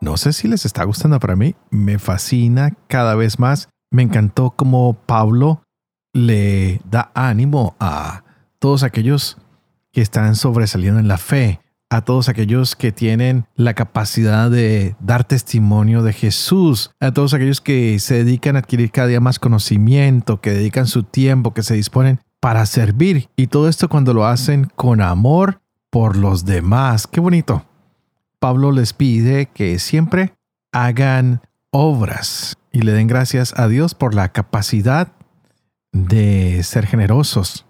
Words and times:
No 0.00 0.16
sé 0.16 0.32
si 0.32 0.48
les 0.48 0.64
está 0.64 0.84
gustando, 0.84 1.18
para 1.18 1.36
mí 1.36 1.54
me 1.70 1.98
fascina 1.98 2.76
cada 2.88 3.14
vez 3.14 3.38
más. 3.38 3.68
Me 3.90 4.02
encantó 4.02 4.50
cómo 4.50 4.94
Pablo 5.06 5.62
le 6.12 6.80
da 6.90 7.10
ánimo 7.14 7.76
a 7.78 8.24
todos 8.58 8.82
aquellos 8.82 9.38
que 9.92 10.00
están 10.02 10.34
sobresaliendo 10.34 11.00
en 11.00 11.08
la 11.08 11.18
fe, 11.18 11.60
a 11.88 12.02
todos 12.02 12.28
aquellos 12.28 12.76
que 12.76 12.92
tienen 12.92 13.46
la 13.54 13.74
capacidad 13.74 14.50
de 14.50 14.96
dar 15.00 15.24
testimonio 15.24 16.02
de 16.02 16.12
Jesús, 16.12 16.90
a 17.00 17.12
todos 17.12 17.32
aquellos 17.34 17.60
que 17.60 17.98
se 17.98 18.24
dedican 18.24 18.56
a 18.56 18.60
adquirir 18.60 18.90
cada 18.90 19.08
día 19.08 19.20
más 19.20 19.38
conocimiento, 19.38 20.40
que 20.40 20.50
dedican 20.50 20.86
su 20.86 21.02
tiempo, 21.04 21.54
que 21.54 21.62
se 21.62 21.74
disponen 21.74 22.20
para 22.40 22.66
servir. 22.66 23.28
Y 23.36 23.46
todo 23.46 23.68
esto 23.68 23.88
cuando 23.88 24.12
lo 24.14 24.26
hacen 24.26 24.70
con 24.74 25.00
amor 25.00 25.60
por 25.90 26.16
los 26.16 26.44
demás. 26.44 27.06
Qué 27.06 27.20
bonito. 27.20 27.64
Pablo 28.38 28.72
les 28.72 28.92
pide 28.92 29.46
que 29.46 29.78
siempre 29.78 30.34
hagan 30.72 31.40
obras 31.70 32.56
y 32.72 32.82
le 32.82 32.92
den 32.92 33.06
gracias 33.06 33.58
a 33.58 33.68
Dios 33.68 33.94
por 33.94 34.14
la 34.14 34.32
capacidad 34.32 35.12
de 35.92 36.62
ser 36.62 36.86
generosos. 36.86 37.66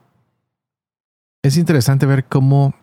Es 1.42 1.56
interesante 1.56 2.06
ver 2.06 2.25
cómo 2.25 2.75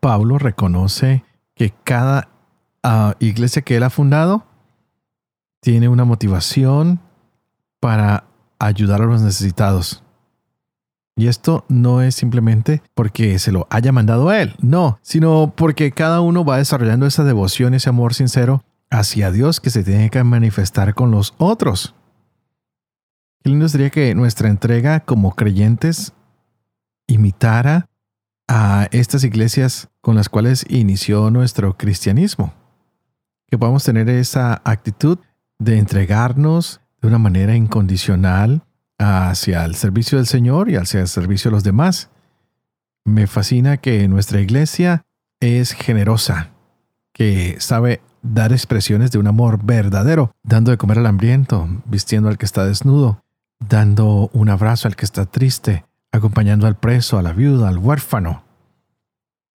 Pablo 0.00 0.38
reconoce 0.38 1.24
que 1.54 1.72
cada 1.84 2.28
ah, 2.82 3.14
iglesia 3.18 3.62
que 3.62 3.76
él 3.76 3.82
ha 3.82 3.90
fundado 3.90 4.46
tiene 5.60 5.88
una 5.88 6.04
motivación 6.04 7.00
para 7.80 8.24
ayudar 8.58 9.02
a 9.02 9.06
los 9.06 9.22
necesitados. 9.22 10.02
Y 11.18 11.26
esto 11.26 11.64
no 11.68 12.00
es 12.00 12.14
simplemente 12.14 12.80
porque 12.94 13.40
se 13.40 13.50
lo 13.50 13.66
haya 13.70 13.90
mandado 13.90 14.32
él, 14.32 14.54
no, 14.60 15.00
sino 15.02 15.52
porque 15.56 15.90
cada 15.90 16.20
uno 16.20 16.44
va 16.44 16.58
desarrollando 16.58 17.06
esa 17.06 17.24
devoción, 17.24 17.74
ese 17.74 17.88
amor 17.88 18.14
sincero 18.14 18.62
hacia 18.88 19.32
Dios 19.32 19.58
que 19.60 19.70
se 19.70 19.82
tiene 19.82 20.10
que 20.10 20.22
manifestar 20.22 20.94
con 20.94 21.10
los 21.10 21.34
otros. 21.38 21.96
Qué 23.42 23.50
lindo 23.50 23.68
sería 23.68 23.90
que 23.90 24.14
nuestra 24.14 24.48
entrega 24.48 25.00
como 25.00 25.34
creyentes 25.34 26.12
imitara 27.08 27.88
a 28.46 28.86
estas 28.92 29.24
iglesias 29.24 29.88
con 30.00 30.14
las 30.14 30.28
cuales 30.28 30.64
inició 30.68 31.32
nuestro 31.32 31.76
cristianismo. 31.76 32.54
Que 33.48 33.58
podamos 33.58 33.82
tener 33.82 34.08
esa 34.08 34.62
actitud 34.64 35.18
de 35.58 35.78
entregarnos 35.78 36.80
de 37.02 37.08
una 37.08 37.18
manera 37.18 37.56
incondicional 37.56 38.62
hacia 38.98 39.64
el 39.64 39.74
servicio 39.74 40.18
del 40.18 40.26
Señor 40.26 40.68
y 40.68 40.76
hacia 40.76 41.00
el 41.00 41.08
servicio 41.08 41.50
de 41.50 41.56
los 41.56 41.64
demás. 41.64 42.10
Me 43.04 43.26
fascina 43.26 43.76
que 43.78 44.06
nuestra 44.08 44.40
iglesia 44.40 45.04
es 45.40 45.72
generosa, 45.72 46.50
que 47.12 47.56
sabe 47.60 48.02
dar 48.22 48.52
expresiones 48.52 49.10
de 49.10 49.18
un 49.18 49.28
amor 49.28 49.64
verdadero, 49.64 50.32
dando 50.42 50.70
de 50.70 50.76
comer 50.76 50.98
al 50.98 51.06
hambriento, 51.06 51.68
vistiendo 51.86 52.28
al 52.28 52.38
que 52.38 52.46
está 52.46 52.66
desnudo, 52.66 53.24
dando 53.60 54.30
un 54.32 54.48
abrazo 54.50 54.88
al 54.88 54.96
que 54.96 55.04
está 55.04 55.26
triste, 55.26 55.84
acompañando 56.12 56.66
al 56.66 56.76
preso, 56.76 57.18
a 57.18 57.22
la 57.22 57.32
viuda, 57.32 57.68
al 57.68 57.78
huérfano. 57.78 58.44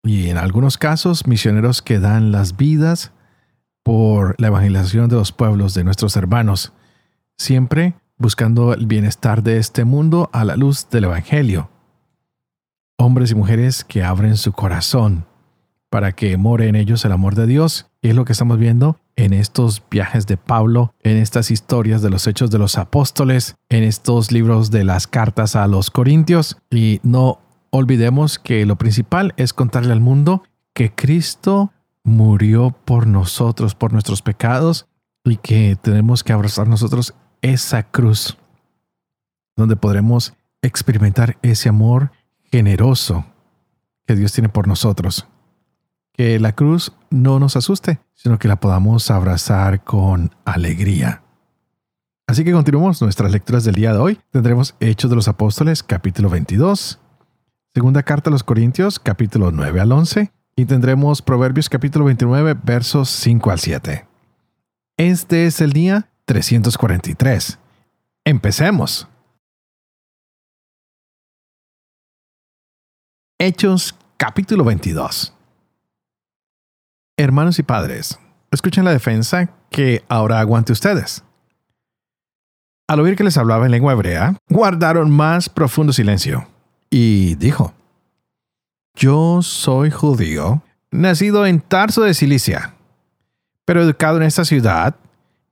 Y 0.04 0.30
en 0.30 0.38
algunos 0.38 0.78
casos, 0.78 1.26
misioneros 1.26 1.82
que 1.82 1.98
dan 1.98 2.32
las 2.32 2.56
vidas 2.56 3.12
por 3.82 4.40
la 4.40 4.48
evangelización 4.48 5.08
de 5.08 5.16
los 5.16 5.32
pueblos 5.32 5.74
de 5.74 5.84
nuestros 5.84 6.16
hermanos, 6.16 6.72
siempre 7.36 7.94
buscando 8.22 8.72
el 8.72 8.86
bienestar 8.86 9.42
de 9.42 9.58
este 9.58 9.84
mundo 9.84 10.30
a 10.32 10.44
la 10.44 10.56
luz 10.56 10.88
del 10.88 11.04
Evangelio. 11.04 11.68
Hombres 12.96 13.32
y 13.32 13.34
mujeres 13.34 13.84
que 13.84 14.04
abren 14.04 14.36
su 14.36 14.52
corazón 14.52 15.26
para 15.90 16.12
que 16.12 16.38
more 16.38 16.68
en 16.68 16.76
ellos 16.76 17.04
el 17.04 17.12
amor 17.12 17.34
de 17.34 17.46
Dios. 17.46 17.86
Y 18.00 18.08
es 18.08 18.14
lo 18.14 18.24
que 18.24 18.32
estamos 18.32 18.58
viendo 18.58 18.96
en 19.16 19.34
estos 19.34 19.82
viajes 19.90 20.26
de 20.26 20.36
Pablo, 20.36 20.94
en 21.00 21.16
estas 21.16 21.50
historias 21.50 22.00
de 22.00 22.10
los 22.10 22.26
hechos 22.26 22.50
de 22.50 22.58
los 22.58 22.78
apóstoles, 22.78 23.56
en 23.68 23.82
estos 23.82 24.32
libros 24.32 24.70
de 24.70 24.84
las 24.84 25.06
cartas 25.06 25.56
a 25.56 25.66
los 25.66 25.90
corintios. 25.90 26.56
Y 26.70 27.00
no 27.02 27.40
olvidemos 27.70 28.38
que 28.38 28.64
lo 28.64 28.76
principal 28.76 29.34
es 29.36 29.52
contarle 29.52 29.92
al 29.92 30.00
mundo 30.00 30.44
que 30.72 30.94
Cristo 30.94 31.72
murió 32.04 32.74
por 32.84 33.06
nosotros, 33.06 33.74
por 33.74 33.92
nuestros 33.92 34.22
pecados, 34.22 34.86
y 35.24 35.36
que 35.36 35.76
tenemos 35.80 36.24
que 36.24 36.32
abrazar 36.32 36.68
nosotros 36.68 37.14
esa 37.42 37.82
cruz, 37.82 38.38
donde 39.56 39.76
podremos 39.76 40.34
experimentar 40.62 41.36
ese 41.42 41.68
amor 41.68 42.12
generoso 42.44 43.26
que 44.06 44.14
Dios 44.14 44.32
tiene 44.32 44.48
por 44.48 44.68
nosotros. 44.68 45.28
Que 46.12 46.38
la 46.38 46.52
cruz 46.52 46.92
no 47.10 47.38
nos 47.38 47.56
asuste, 47.56 48.00
sino 48.14 48.38
que 48.38 48.48
la 48.48 48.56
podamos 48.56 49.10
abrazar 49.10 49.82
con 49.82 50.34
alegría. 50.44 51.22
Así 52.26 52.44
que 52.44 52.52
continuamos 52.52 53.02
nuestras 53.02 53.32
lecturas 53.32 53.64
del 53.64 53.74
día 53.74 53.92
de 53.92 53.98
hoy. 53.98 54.20
Tendremos 54.30 54.76
Hechos 54.80 55.10
de 55.10 55.16
los 55.16 55.28
Apóstoles, 55.28 55.82
capítulo 55.82 56.30
22, 56.30 57.00
Segunda 57.74 58.02
Carta 58.02 58.30
a 58.30 58.32
los 58.32 58.44
Corintios, 58.44 58.98
capítulo 58.98 59.50
9 59.50 59.80
al 59.80 59.92
11, 59.92 60.30
y 60.54 60.64
tendremos 60.66 61.22
Proverbios, 61.22 61.68
capítulo 61.68 62.04
29, 62.04 62.54
versos 62.62 63.08
5 63.10 63.50
al 63.50 63.58
7. 63.58 64.06
Este 64.98 65.46
es 65.46 65.60
el 65.60 65.72
día 65.72 66.11
343. 66.26 67.58
Empecemos. 68.24 69.08
Hechos 73.38 73.96
capítulo 74.16 74.64
22. 74.64 75.34
Hermanos 77.16 77.58
y 77.58 77.62
padres, 77.64 78.18
escuchen 78.52 78.84
la 78.84 78.92
defensa 78.92 79.50
que 79.70 80.04
ahora 80.08 80.38
aguante 80.38 80.72
ustedes. 80.72 81.24
Al 82.88 83.00
oír 83.00 83.16
que 83.16 83.24
les 83.24 83.36
hablaba 83.36 83.64
en 83.64 83.72
lengua 83.72 83.92
hebrea, 83.92 84.36
guardaron 84.48 85.10
más 85.10 85.48
profundo 85.48 85.92
silencio. 85.92 86.46
Y 86.88 87.34
dijo, 87.34 87.74
Yo 88.94 89.42
soy 89.42 89.90
judío, 89.90 90.62
nacido 90.90 91.46
en 91.46 91.60
Tarso 91.60 92.02
de 92.02 92.14
Cilicia, 92.14 92.74
pero 93.64 93.82
educado 93.82 94.18
en 94.18 94.24
esta 94.24 94.44
ciudad 94.44 94.94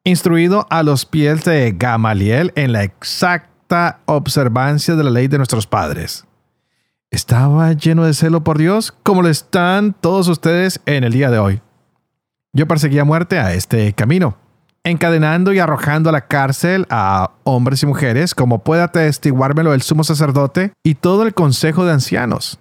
instruido 0.05 0.67
a 0.71 0.83
los 0.83 1.05
pies 1.05 1.45
de 1.45 1.75
Gamaliel 1.77 2.53
en 2.57 2.73
la 2.73 2.83
exacta 2.83 4.01
observancia 4.07 4.97
de 4.97 5.05
la 5.05 5.11
ley 5.11 5.29
de 5.29 5.39
nuestros 5.39 5.67
padres. 5.67 6.25
Estaba 7.11 7.73
lleno 7.73 8.05
de 8.05 8.15
celo 8.15 8.45
por 8.45 8.57
Dios, 8.57 8.95
como 9.03 9.23
lo 9.23 9.29
están 9.29 9.95
todos 10.01 10.29
ustedes 10.29 10.81
en 10.87 11.05
el 11.05 11.13
día 11.13 11.31
de 11.31 11.39
hoy. 11.39 11.61
Yo 12.53 12.67
perseguía 12.67 13.05
muerte 13.05 13.39
a 13.39 13.53
este 13.53 13.93
camino, 13.93 14.37
encadenando 14.85 15.53
y 15.53 15.59
arrojando 15.59 16.09
a 16.09 16.13
la 16.13 16.27
cárcel 16.27 16.87
a 16.89 17.33
hombres 17.45 17.83
y 17.83 17.87
mujeres, 17.87 18.35
como 18.35 18.63
pueda 18.63 18.85
atestiguármelo 18.85 19.75
el 19.75 19.83
sumo 19.83 20.05
sacerdote 20.05 20.73
y 20.83 20.95
todo 20.95 21.25
el 21.25 21.35
consejo 21.35 21.85
de 21.85 21.93
ancianos. 21.93 22.59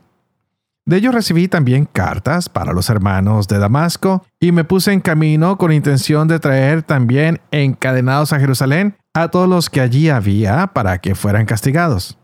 De 0.89 0.97
ellos 0.97 1.13
recibí 1.13 1.47
también 1.47 1.85
cartas 1.85 2.49
para 2.49 2.73
los 2.73 2.89
hermanos 2.89 3.47
de 3.47 3.59
Damasco 3.59 4.25
y 4.39 4.51
me 4.51 4.63
puse 4.63 4.91
en 4.91 5.01
camino 5.01 5.55
con 5.59 5.71
intención 5.71 6.27
de 6.27 6.39
traer 6.39 6.81
también 6.81 7.41
encadenados 7.51 8.33
a 8.33 8.39
Jerusalén 8.39 8.97
a 9.13 9.27
todos 9.27 9.47
los 9.47 9.69
que 9.69 9.81
allí 9.81 10.09
había 10.09 10.65
para 10.73 10.97
que 10.97 11.13
fueran 11.13 11.45
castigados. 11.45 12.17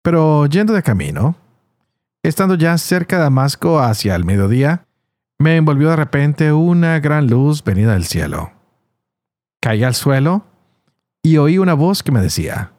Pero 0.00 0.46
yendo 0.46 0.72
de 0.74 0.84
camino, 0.84 1.34
estando 2.22 2.54
ya 2.54 2.78
cerca 2.78 3.16
de 3.16 3.24
Damasco 3.24 3.80
hacia 3.80 4.14
el 4.14 4.24
mediodía, 4.24 4.86
me 5.38 5.56
envolvió 5.56 5.90
de 5.90 5.96
repente 5.96 6.52
una 6.52 7.00
gran 7.00 7.26
luz 7.26 7.64
venida 7.64 7.94
del 7.94 8.04
cielo. 8.04 8.52
Caí 9.60 9.82
al 9.82 9.96
suelo 9.96 10.44
y 11.20 11.38
oí 11.38 11.58
una 11.58 11.74
voz 11.74 12.04
que 12.04 12.12
me 12.12 12.20
decía, 12.20 12.74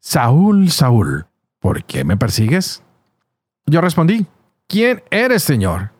Saúl, 0.00 0.70
Saúl, 0.70 1.26
¿por 1.60 1.84
qué 1.84 2.04
me 2.04 2.16
persigues? 2.16 2.82
Yo 3.66 3.80
respondí, 3.80 4.26
¿quién 4.68 5.02
eres, 5.10 5.42
Señor? 5.42 5.90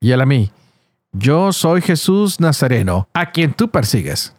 Y 0.00 0.12
él 0.12 0.20
a 0.20 0.26
mí, 0.26 0.50
yo 1.12 1.52
soy 1.52 1.80
Jesús 1.80 2.40
Nazareno, 2.40 3.08
a 3.14 3.30
quien 3.30 3.54
tú 3.54 3.70
persigues. 3.70 4.34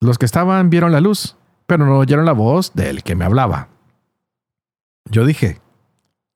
Los 0.00 0.18
que 0.18 0.26
estaban 0.26 0.70
vieron 0.70 0.92
la 0.92 1.00
luz, 1.00 1.36
pero 1.66 1.86
no 1.86 1.98
oyeron 1.98 2.26
la 2.26 2.32
voz 2.32 2.74
del 2.74 3.02
que 3.02 3.14
me 3.14 3.24
hablaba. 3.24 3.68
Yo 5.10 5.24
dije, 5.24 5.60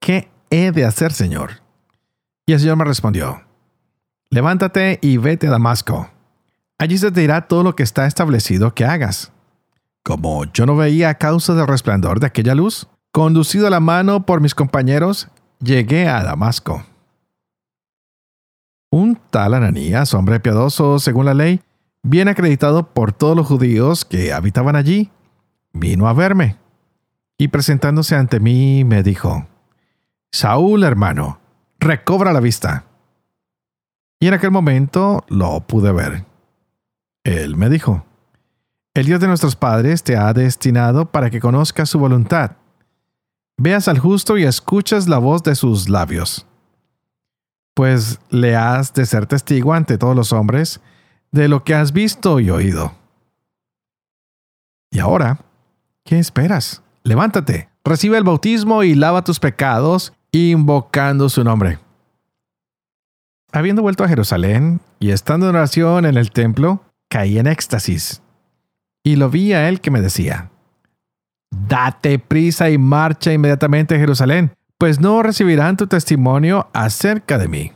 ¿qué 0.01 0.31
he 0.51 0.73
de 0.73 0.85
hacer, 0.85 1.13
Señor? 1.13 1.63
Y 2.47 2.53
el 2.53 2.61
Señor 2.61 2.77
me 2.77 2.85
respondió, 2.85 3.43
levántate 4.31 4.99
y 5.03 5.19
vete 5.19 5.49
a 5.49 5.51
Damasco. 5.51 6.11
Allí 6.79 6.97
se 6.97 7.11
te 7.11 7.21
dirá 7.21 7.49
todo 7.49 7.63
lo 7.63 7.75
que 7.75 7.83
está 7.83 8.07
establecido 8.07 8.75
que 8.75 8.85
hagas. 8.85 9.33
Como 10.03 10.45
yo 10.47 10.65
no 10.65 10.77
veía 10.77 11.11
a 11.11 11.19
causa 11.19 11.55
del 11.55 11.67
resplandor 11.67 12.21
de 12.21 12.29
aquella 12.29 12.55
luz, 12.55 12.89
conducido 13.13 13.67
a 13.67 13.71
la 13.71 13.81
mano 13.81 14.27
por 14.27 14.41
mis 14.41 14.55
compañeros, 14.55 15.29
llegué 15.61 16.09
a 16.09 16.23
Damasco. 16.23 16.85
Un 18.91 19.19
tal 19.31 19.55
Ananías, 19.55 20.15
hombre 20.15 20.41
piadoso 20.41 20.99
según 20.99 21.27
la 21.27 21.35
ley, 21.35 21.61
bien 22.03 22.29
acreditado 22.29 22.89
por 22.93 23.13
todos 23.13 23.37
los 23.37 23.47
judíos 23.47 24.05
que 24.05 24.33
habitaban 24.33 24.77
allí, 24.77 25.11
vino 25.73 26.09
a 26.09 26.13
verme 26.13 26.57
y 27.39 27.49
presentándose 27.49 28.17
ante 28.17 28.41
mí 28.41 28.85
me 28.85 29.05
dijo, 29.05 29.47
Saúl 30.33 30.83
hermano, 30.83 31.41
recobra 31.79 32.33
la 32.33 32.41
vista. 32.41 32.85
Y 34.21 34.27
en 34.27 34.35
aquel 34.35 34.51
momento 34.51 35.25
lo 35.29 35.61
pude 35.61 35.93
ver. 35.93 36.25
Él 37.23 37.57
me 37.57 37.71
dijo, 37.71 38.05
El 38.93 39.07
Dios 39.07 39.21
de 39.21 39.29
nuestros 39.29 39.55
padres 39.55 40.03
te 40.03 40.17
ha 40.17 40.33
destinado 40.33 41.07
para 41.13 41.31
que 41.31 41.41
conozcas 41.41 41.89
su 41.89 42.01
voluntad. 42.01 42.57
Veas 43.61 43.89
al 43.89 43.99
justo 43.99 44.39
y 44.39 44.45
escuchas 44.45 45.09
la 45.09 45.19
voz 45.19 45.43
de 45.43 45.57
sus 45.57 45.89
labios. 45.89 46.47
Pues 47.75 48.21
le 48.31 48.55
has 48.55 48.95
de 48.95 49.05
ser 49.05 49.27
testigo 49.27 49.75
ante 49.75 49.99
todos 49.99 50.15
los 50.15 50.33
hombres 50.33 50.81
de 51.33 51.49
lo 51.49 51.65
que 51.65 51.75
has 51.75 51.93
visto 51.93 52.39
y 52.39 52.51
oído. 52.51 52.95
Y 54.93 55.01
ahora, 55.01 55.41
¿qué 56.05 56.21
esperas? 56.21 56.83
Levántate, 57.03 57.69
recibe 57.85 58.17
el 58.17 58.25
bautismo 58.25 58.85
y 58.85 58.95
lava 58.95 59.25
tus 59.25 59.41
pecados, 59.41 60.13
invocando 60.31 61.29
su 61.29 61.43
nombre. 61.43 61.81
Habiendo 63.51 63.83
vuelto 63.83 64.05
a 64.05 64.09
Jerusalén 64.09 64.81
y 65.01 65.11
estando 65.11 65.49
en 65.49 65.57
oración 65.57 66.07
en 66.07 66.17
el 66.17 66.31
templo, 66.31 66.85
caí 67.09 67.39
en 67.39 67.49
éxtasis. 67.49 68.23
Y 69.03 69.17
lo 69.17 69.31
vi 69.31 69.53
a 69.53 69.69
él 69.69 69.81
que 69.81 69.91
me 69.91 70.01
decía, 70.01 70.51
Date 71.51 72.19
prisa 72.19 72.71
y 72.71 72.79
marcha 72.79 73.33
inmediatamente 73.33 73.95
a 73.95 73.99
Jerusalén, 73.99 74.53
pues 74.79 75.01
no 75.01 75.23
recibirán 75.23 75.77
tu 75.77 75.87
testimonio 75.87 76.69
acerca 76.73 77.39
de 77.39 77.49
mí. 77.49 77.73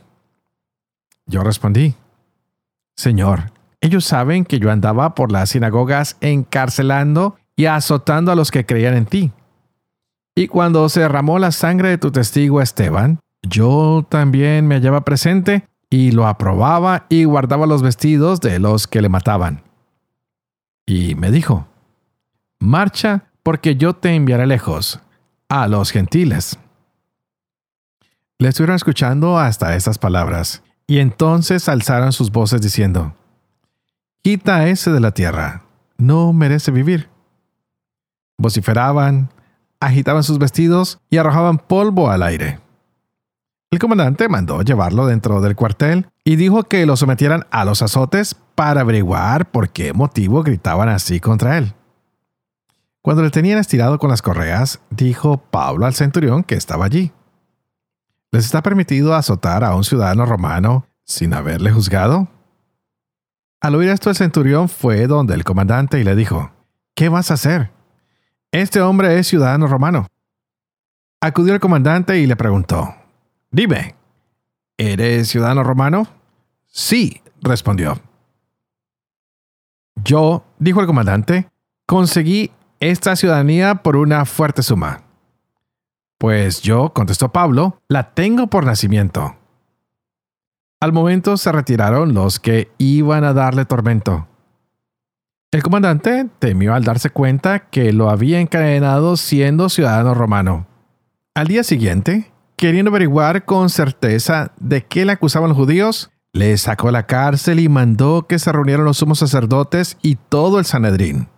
Yo 1.25 1.43
respondí, 1.43 1.95
Señor, 2.95 3.51
ellos 3.81 4.05
saben 4.05 4.45
que 4.45 4.59
yo 4.59 4.71
andaba 4.71 5.15
por 5.15 5.31
las 5.31 5.49
sinagogas 5.49 6.17
encarcelando 6.21 7.37
y 7.55 7.65
azotando 7.65 8.31
a 8.31 8.35
los 8.35 8.51
que 8.51 8.65
creían 8.65 8.95
en 8.95 9.05
ti. 9.05 9.31
Y 10.35 10.47
cuando 10.47 10.87
se 10.89 11.01
derramó 11.01 11.37
la 11.39 11.51
sangre 11.51 11.89
de 11.89 11.97
tu 11.97 12.11
testigo 12.11 12.61
Esteban, 12.61 13.19
yo 13.43 14.05
también 14.09 14.67
me 14.67 14.75
hallaba 14.75 15.01
presente 15.01 15.67
y 15.89 16.11
lo 16.11 16.27
aprobaba 16.27 17.05
y 17.09 17.25
guardaba 17.25 17.67
los 17.67 17.83
vestidos 17.83 18.41
de 18.41 18.57
los 18.59 18.87
que 18.87 19.01
le 19.01 19.09
mataban. 19.09 19.61
Y 20.85 21.15
me 21.15 21.29
dijo, 21.29 21.67
Marcha, 22.59 23.31
porque 23.43 23.75
yo 23.75 23.93
te 23.93 24.15
enviaré 24.15 24.47
lejos, 24.47 24.99
a 25.49 25.67
los 25.67 25.91
gentiles. 25.91 26.57
Le 28.39 28.49
estuvieron 28.49 28.75
escuchando 28.75 29.37
hasta 29.37 29.75
estas 29.75 29.97
palabras, 29.97 30.63
y 30.87 30.99
entonces 30.99 31.69
alzaron 31.69 32.11
sus 32.11 32.31
voces 32.31 32.61
diciendo, 32.61 33.15
Quita 34.23 34.67
ese 34.67 34.91
de 34.91 34.99
la 34.99 35.11
tierra, 35.11 35.63
no 35.97 36.33
merece 36.33 36.71
vivir 36.71 37.13
vociferaban, 38.43 39.29
agitaban 39.79 40.23
sus 40.23 40.37
vestidos 40.37 40.99
y 41.09 41.17
arrojaban 41.17 41.57
polvo 41.57 42.09
al 42.09 42.21
aire. 42.21 42.59
El 43.71 43.79
comandante 43.79 44.29
mandó 44.29 44.61
llevarlo 44.61 45.07
dentro 45.07 45.41
del 45.41 45.55
cuartel 45.55 46.07
y 46.23 46.35
dijo 46.35 46.63
que 46.63 46.85
lo 46.85 46.95
sometieran 46.95 47.47
a 47.49 47.65
los 47.65 47.81
azotes 47.81 48.35
para 48.53 48.81
averiguar 48.81 49.49
por 49.49 49.69
qué 49.69 49.93
motivo 49.93 50.43
gritaban 50.43 50.89
así 50.89 51.19
contra 51.19 51.57
él. 51.57 51.73
Cuando 53.03 53.21
le 53.21 53.31
tenían 53.31 53.59
estirado 53.59 53.99
con 53.99 54.09
las 54.09 54.21
correas, 54.21 54.79
dijo 54.89 55.37
Pablo 55.37 55.85
al 55.85 55.93
centurión 55.93 56.41
que 56.41 56.55
estaba 56.55 56.85
allí. 56.85 57.11
¿Les 58.31 58.45
está 58.45 58.63
permitido 58.63 59.13
azotar 59.13 59.65
a 59.65 59.75
un 59.75 59.83
ciudadano 59.83 60.25
romano 60.25 60.87
sin 61.03 61.33
haberle 61.33 61.69
juzgado? 61.73 62.29
Al 63.59 63.75
oír 63.75 63.89
esto 63.89 64.09
el 64.09 64.15
centurión 64.15 64.69
fue 64.69 65.05
donde 65.07 65.33
el 65.33 65.43
comandante 65.43 65.99
y 65.99 66.05
le 66.05 66.15
dijo, 66.15 66.53
¿qué 66.95 67.09
vas 67.09 67.29
a 67.29 67.33
hacer? 67.33 67.71
Este 68.53 68.79
hombre 68.79 69.19
es 69.19 69.27
ciudadano 69.27 69.67
romano. 69.67 70.07
Acudió 71.19 71.53
el 71.53 71.59
comandante 71.59 72.19
y 72.19 72.25
le 72.25 72.37
preguntó, 72.37 72.95
Dime, 73.51 73.95
¿eres 74.77 75.27
ciudadano 75.27 75.61
romano? 75.61 76.07
Sí, 76.67 77.21
respondió. 77.41 77.99
Yo, 79.95 80.45
dijo 80.57 80.79
el 80.79 80.87
comandante, 80.87 81.49
conseguí 81.85 82.51
esta 82.89 83.15
ciudadanía 83.15 83.75
por 83.75 83.95
una 83.95 84.25
fuerte 84.25 84.61
suma. 84.61 85.03
Pues 86.17 86.61
yo, 86.61 86.93
contestó 86.93 87.31
Pablo, 87.31 87.81
la 87.87 88.13
tengo 88.13 88.47
por 88.47 88.65
nacimiento. 88.65 89.35
Al 90.81 90.91
momento 90.91 91.37
se 91.37 91.51
retiraron 91.51 92.13
los 92.13 92.39
que 92.39 92.71
iban 92.77 93.23
a 93.23 93.33
darle 93.33 93.63
tormento. 93.63 94.27
El 95.51 95.63
comandante 95.63 96.27
temió 96.39 96.73
al 96.73 96.83
darse 96.83 97.09
cuenta 97.09 97.69
que 97.69 97.93
lo 97.93 98.09
había 98.09 98.41
encadenado 98.41 99.15
siendo 99.15 99.69
ciudadano 99.69 100.13
romano. 100.13 100.67
Al 101.35 101.47
día 101.47 101.63
siguiente, 101.63 102.31
queriendo 102.57 102.89
averiguar 102.89 103.45
con 103.45 103.69
certeza 103.69 104.51
de 104.59 104.85
qué 104.85 105.05
le 105.05 105.13
acusaban 105.13 105.49
los 105.49 105.57
judíos, 105.57 106.11
le 106.33 106.57
sacó 106.57 106.89
a 106.89 106.91
la 106.91 107.05
cárcel 107.05 107.59
y 107.59 107.69
mandó 107.69 108.27
que 108.27 108.39
se 108.39 108.51
reunieran 108.51 108.85
los 108.85 108.97
sumos 108.97 109.19
sacerdotes 109.19 109.97
y 110.01 110.15
todo 110.15 110.59
el 110.59 110.65
Sanedrín. 110.65 111.29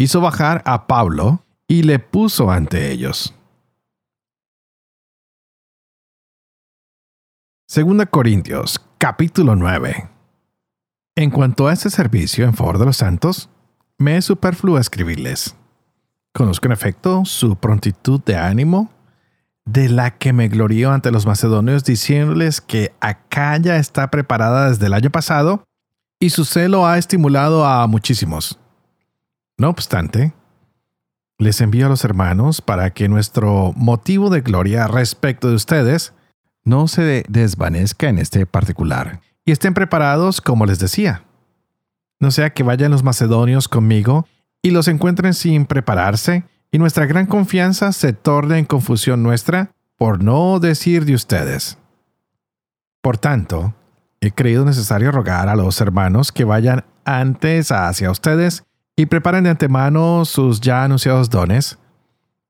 Hizo 0.00 0.20
bajar 0.20 0.62
a 0.64 0.86
Pablo 0.86 1.44
y 1.66 1.82
le 1.82 1.98
puso 1.98 2.52
ante 2.52 2.92
ellos. 2.92 3.34
Segunda 7.66 8.06
Corintios, 8.06 8.80
capítulo 8.98 9.56
9. 9.56 10.08
En 11.16 11.30
cuanto 11.30 11.66
a 11.66 11.72
este 11.72 11.90
servicio 11.90 12.44
en 12.44 12.54
favor 12.54 12.78
de 12.78 12.84
los 12.84 12.98
santos, 12.98 13.50
me 13.98 14.16
es 14.16 14.24
superfluo 14.26 14.78
escribirles. 14.78 15.56
Conozco 16.32 16.66
en 16.66 16.72
efecto 16.72 17.24
su 17.24 17.56
prontitud 17.56 18.20
de 18.22 18.36
ánimo, 18.36 18.92
de 19.64 19.88
la 19.88 20.16
que 20.16 20.32
me 20.32 20.46
glorío 20.46 20.92
ante 20.92 21.10
los 21.10 21.26
macedonios 21.26 21.82
diciéndoles 21.82 22.60
que 22.60 22.94
Acaya 23.00 23.78
está 23.78 24.12
preparada 24.12 24.68
desde 24.68 24.86
el 24.86 24.94
año 24.94 25.10
pasado 25.10 25.64
y 26.20 26.30
su 26.30 26.44
celo 26.44 26.86
ha 26.86 26.98
estimulado 26.98 27.66
a 27.66 27.84
muchísimos. 27.88 28.60
No 29.58 29.70
obstante, 29.70 30.32
les 31.36 31.60
envío 31.60 31.86
a 31.86 31.88
los 31.88 32.04
hermanos 32.04 32.62
para 32.62 32.90
que 32.90 33.08
nuestro 33.08 33.72
motivo 33.74 34.30
de 34.30 34.40
gloria 34.40 34.86
respecto 34.86 35.48
de 35.48 35.56
ustedes 35.56 36.14
no 36.62 36.86
se 36.86 37.24
desvanezca 37.28 38.08
en 38.08 38.18
este 38.18 38.46
particular 38.46 39.20
y 39.44 39.50
estén 39.50 39.74
preparados 39.74 40.40
como 40.40 40.64
les 40.64 40.78
decía. 40.78 41.24
No 42.20 42.30
sea 42.30 42.50
que 42.50 42.62
vayan 42.62 42.92
los 42.92 43.02
macedonios 43.02 43.66
conmigo 43.66 44.28
y 44.62 44.70
los 44.70 44.86
encuentren 44.86 45.34
sin 45.34 45.66
prepararse 45.66 46.44
y 46.70 46.78
nuestra 46.78 47.06
gran 47.06 47.26
confianza 47.26 47.90
se 47.92 48.12
torne 48.12 48.58
en 48.58 48.64
confusión 48.64 49.24
nuestra, 49.24 49.72
por 49.96 50.22
no 50.22 50.60
decir 50.60 51.04
de 51.04 51.14
ustedes. 51.14 51.78
Por 53.00 53.18
tanto, 53.18 53.74
he 54.20 54.30
creído 54.30 54.64
necesario 54.64 55.10
rogar 55.10 55.48
a 55.48 55.56
los 55.56 55.80
hermanos 55.80 56.30
que 56.30 56.44
vayan 56.44 56.84
antes 57.04 57.72
hacia 57.72 58.10
ustedes 58.12 58.64
y 58.98 59.06
preparen 59.06 59.44
de 59.44 59.50
antemano 59.50 60.24
sus 60.24 60.60
ya 60.60 60.82
anunciados 60.82 61.30
dones, 61.30 61.78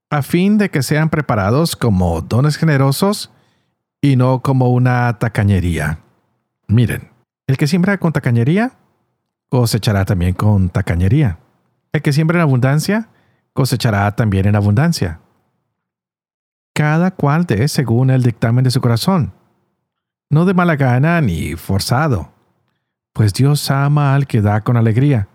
a 0.08 0.22
fin 0.22 0.56
de 0.56 0.70
que 0.70 0.82
sean 0.82 1.10
preparados 1.10 1.76
como 1.76 2.22
dones 2.22 2.56
generosos 2.56 3.30
y 4.00 4.16
no 4.16 4.40
como 4.40 4.70
una 4.70 5.18
tacañería 5.18 5.98
Miren, 6.66 7.10
el 7.46 7.58
que 7.58 7.66
siembra 7.66 7.98
con 7.98 8.14
tacañería, 8.14 8.72
cosechará 9.50 10.06
también 10.06 10.32
con 10.32 10.70
tacañería. 10.70 11.38
El 11.92 12.00
que 12.00 12.14
siembra 12.14 12.38
en 12.38 12.42
abundancia, 12.42 13.10
cosechará 13.52 14.10
también 14.16 14.46
en 14.46 14.56
abundancia. 14.56 15.20
Cada 16.74 17.10
cual 17.10 17.44
dé 17.44 17.68
según 17.68 18.08
el 18.08 18.22
dictamen 18.22 18.64
de 18.64 18.70
su 18.70 18.80
corazón, 18.80 19.34
no 20.30 20.46
de 20.46 20.54
mala 20.54 20.76
gana 20.76 21.20
ni 21.20 21.56
forzado, 21.56 22.32
pues 23.12 23.34
Dios 23.34 23.70
ama 23.70 24.14
al 24.14 24.26
que 24.26 24.40
da 24.40 24.62
con 24.62 24.78
alegría. 24.78 25.28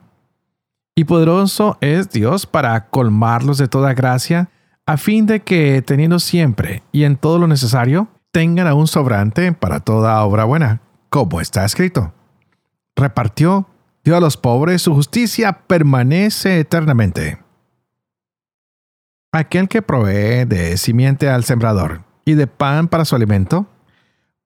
Y 0.96 1.06
poderoso 1.06 1.78
es 1.82 2.10
Dios 2.12 2.46
para 2.46 2.90
colmarlos 2.90 3.58
de 3.58 3.68
toda 3.68 3.94
gracia, 3.94 4.50
a 4.86 4.98
fin 4.98 5.26
de 5.26 5.40
que, 5.42 5.82
teniendo 5.82 6.20
siempre 6.20 6.84
y 6.92 7.04
en 7.04 7.16
todo 7.18 7.40
lo 7.40 7.48
necesario, 7.48 8.10
tengan 8.32 8.68
aún 8.68 8.88
sobrante 8.88 9.52
para 9.54 9.80
toda 9.80 10.24
obra 10.24 10.44
buena 10.44 10.82
como 11.14 11.40
está 11.40 11.64
escrito. 11.64 12.12
Repartió, 12.96 13.68
dio 14.04 14.18
a 14.18 14.20
los 14.20 14.36
pobres, 14.36 14.82
su 14.82 14.96
justicia 14.96 15.60
permanece 15.68 16.60
eternamente. 16.60 17.38
Aquel 19.32 19.68
que 19.68 19.84
provee 19.84 20.46
de 20.46 20.76
simiente 20.78 21.30
al 21.30 21.44
sembrador 21.44 22.04
y 22.26 22.34
de 22.34 22.48
pan 22.48 22.88
para 22.88 23.06
su 23.06 23.16
alimento, 23.16 23.68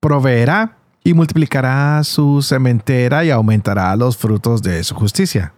proveerá 0.02 0.78
y 1.06 1.14
multiplicará 1.14 2.04
su 2.04 2.42
sementera 2.42 3.24
y 3.24 3.32
aumentará 3.32 3.96
los 3.96 4.18
frutos 4.18 4.62
de 4.62 4.84
su 4.84 4.94
justicia. 4.94 5.54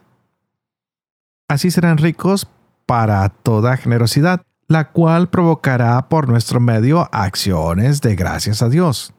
Así 1.49 1.71
serán 1.71 1.97
ricos 1.97 2.47
para 2.85 3.27
toda 3.27 3.75
generosidad, 3.75 4.43
la 4.67 4.91
cual 4.91 5.29
provocará 5.29 6.07
por 6.07 6.29
nuestro 6.29 6.59
medio 6.59 7.09
acciones 7.11 8.01
de 8.01 8.15
gracias 8.15 8.61
a 8.61 8.69
Dios. 8.69 9.15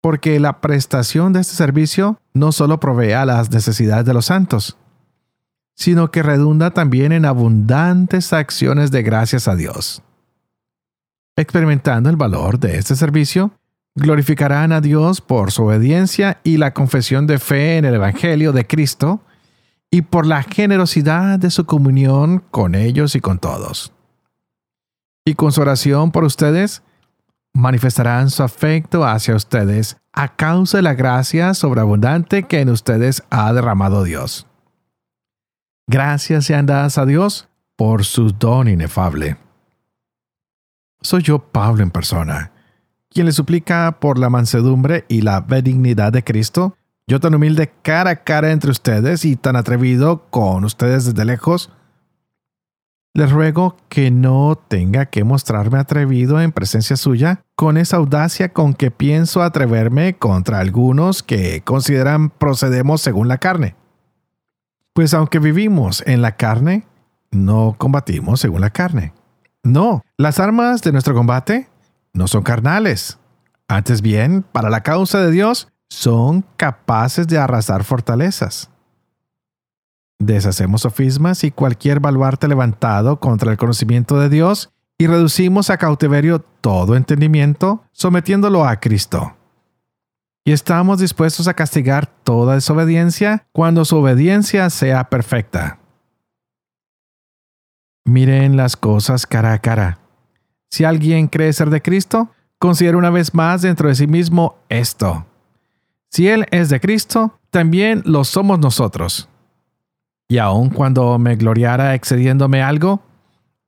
Porque 0.00 0.38
la 0.38 0.60
prestación 0.60 1.32
de 1.32 1.40
este 1.40 1.56
servicio 1.56 2.20
no 2.34 2.52
solo 2.52 2.78
provee 2.78 3.12
a 3.12 3.26
las 3.26 3.50
necesidades 3.50 4.06
de 4.06 4.14
los 4.14 4.26
santos, 4.26 4.76
sino 5.74 6.12
que 6.12 6.22
redunda 6.22 6.70
también 6.70 7.10
en 7.10 7.24
abundantes 7.24 8.32
acciones 8.32 8.92
de 8.92 9.02
gracias 9.02 9.48
a 9.48 9.56
Dios. 9.56 10.04
Experimentando 11.36 12.10
el 12.10 12.16
valor 12.16 12.60
de 12.60 12.78
este 12.78 12.94
servicio, 12.94 13.50
glorificarán 13.96 14.70
a 14.70 14.80
Dios 14.80 15.20
por 15.20 15.50
su 15.50 15.64
obediencia 15.64 16.38
y 16.44 16.58
la 16.58 16.74
confesión 16.74 17.26
de 17.26 17.40
fe 17.40 17.76
en 17.76 17.84
el 17.84 17.94
Evangelio 17.94 18.52
de 18.52 18.68
Cristo 18.68 19.20
y 19.90 20.02
por 20.02 20.26
la 20.26 20.42
generosidad 20.42 21.38
de 21.38 21.50
su 21.50 21.64
comunión 21.64 22.44
con 22.50 22.74
ellos 22.74 23.14
y 23.14 23.20
con 23.20 23.38
todos. 23.38 23.92
Y 25.24 25.34
con 25.34 25.52
su 25.52 25.60
oración 25.60 26.10
por 26.10 26.24
ustedes, 26.24 26.82
manifestarán 27.54 28.30
su 28.30 28.42
afecto 28.42 29.04
hacia 29.04 29.34
ustedes 29.34 29.96
a 30.12 30.36
causa 30.36 30.78
de 30.78 30.82
la 30.82 30.94
gracia 30.94 31.54
sobreabundante 31.54 32.44
que 32.44 32.60
en 32.60 32.70
ustedes 32.70 33.22
ha 33.30 33.52
derramado 33.52 34.04
Dios. 34.04 34.46
Gracias 35.86 36.46
sean 36.46 36.66
dadas 36.66 36.98
a 36.98 37.06
Dios 37.06 37.48
por 37.76 38.04
su 38.04 38.32
don 38.32 38.68
inefable. 38.68 39.36
Soy 41.00 41.22
yo, 41.22 41.38
Pablo, 41.38 41.82
en 41.82 41.90
persona 41.90 42.52
quien 43.10 43.26
le 43.26 43.32
suplica 43.32 43.98
por 44.00 44.18
la 44.18 44.30
mansedumbre 44.30 45.04
y 45.08 45.22
la 45.22 45.40
benignidad 45.40 46.12
de 46.12 46.22
Cristo, 46.22 46.76
yo 47.08 47.20
tan 47.20 47.34
humilde 47.34 47.72
cara 47.82 48.10
a 48.10 48.16
cara 48.16 48.52
entre 48.52 48.70
ustedes 48.70 49.24
y 49.24 49.34
tan 49.34 49.56
atrevido 49.56 50.26
con 50.28 50.64
ustedes 50.64 51.06
desde 51.06 51.24
lejos, 51.24 51.72
les 53.14 53.32
ruego 53.32 53.78
que 53.88 54.10
no 54.10 54.56
tenga 54.68 55.06
que 55.06 55.24
mostrarme 55.24 55.78
atrevido 55.78 56.40
en 56.40 56.52
presencia 56.52 56.96
suya 56.96 57.40
con 57.56 57.78
esa 57.78 57.96
audacia 57.96 58.52
con 58.52 58.74
que 58.74 58.90
pienso 58.90 59.42
atreverme 59.42 60.18
contra 60.18 60.60
algunos 60.60 61.22
que 61.22 61.62
consideran 61.62 62.28
procedemos 62.28 63.00
según 63.00 63.26
la 63.26 63.38
carne. 63.38 63.74
Pues 64.92 65.14
aunque 65.14 65.38
vivimos 65.38 66.02
en 66.06 66.20
la 66.20 66.36
carne, 66.36 66.86
no 67.30 67.74
combatimos 67.78 68.38
según 68.38 68.60
la 68.60 68.70
carne. 68.70 69.14
No, 69.62 70.02
las 70.18 70.38
armas 70.40 70.82
de 70.82 70.92
nuestro 70.92 71.14
combate 71.14 71.68
no 72.12 72.28
son 72.28 72.42
carnales. 72.42 73.18
Antes 73.66 74.02
bien, 74.02 74.44
para 74.52 74.68
la 74.68 74.82
causa 74.82 75.20
de 75.20 75.30
Dios, 75.30 75.68
son 75.88 76.44
capaces 76.56 77.26
de 77.26 77.38
arrasar 77.38 77.84
fortalezas. 77.84 78.70
Deshacemos 80.18 80.82
sofismas 80.82 81.44
y 81.44 81.50
cualquier 81.50 82.00
baluarte 82.00 82.48
levantado 82.48 83.20
contra 83.20 83.52
el 83.52 83.58
conocimiento 83.58 84.18
de 84.18 84.28
Dios 84.28 84.70
y 84.98 85.06
reducimos 85.06 85.70
a 85.70 85.78
cautiverio 85.78 86.40
todo 86.40 86.96
entendimiento, 86.96 87.84
sometiéndolo 87.92 88.64
a 88.64 88.80
Cristo. 88.80 89.36
Y 90.44 90.52
estamos 90.52 90.98
dispuestos 90.98 91.46
a 91.46 91.54
castigar 91.54 92.06
toda 92.06 92.54
desobediencia 92.54 93.46
cuando 93.52 93.84
su 93.84 93.96
obediencia 93.96 94.70
sea 94.70 95.08
perfecta. 95.08 95.78
Miren 98.04 98.56
las 98.56 98.76
cosas 98.76 99.26
cara 99.26 99.52
a 99.52 99.58
cara. 99.58 99.98
Si 100.70 100.84
alguien 100.84 101.28
cree 101.28 101.52
ser 101.52 101.70
de 101.70 101.82
Cristo, 101.82 102.30
considere 102.58 102.96
una 102.96 103.10
vez 103.10 103.34
más 103.34 103.62
dentro 103.62 103.88
de 103.88 103.94
sí 103.94 104.06
mismo 104.06 104.56
esto. 104.68 105.27
Si 106.10 106.28
Él 106.28 106.46
es 106.50 106.68
de 106.68 106.80
Cristo, 106.80 107.38
también 107.50 108.02
lo 108.04 108.24
somos 108.24 108.58
nosotros. 108.58 109.28
Y 110.28 110.38
aun 110.38 110.70
cuando 110.70 111.18
me 111.18 111.36
gloriara 111.36 111.94
excediéndome 111.94 112.62
algo, 112.62 113.02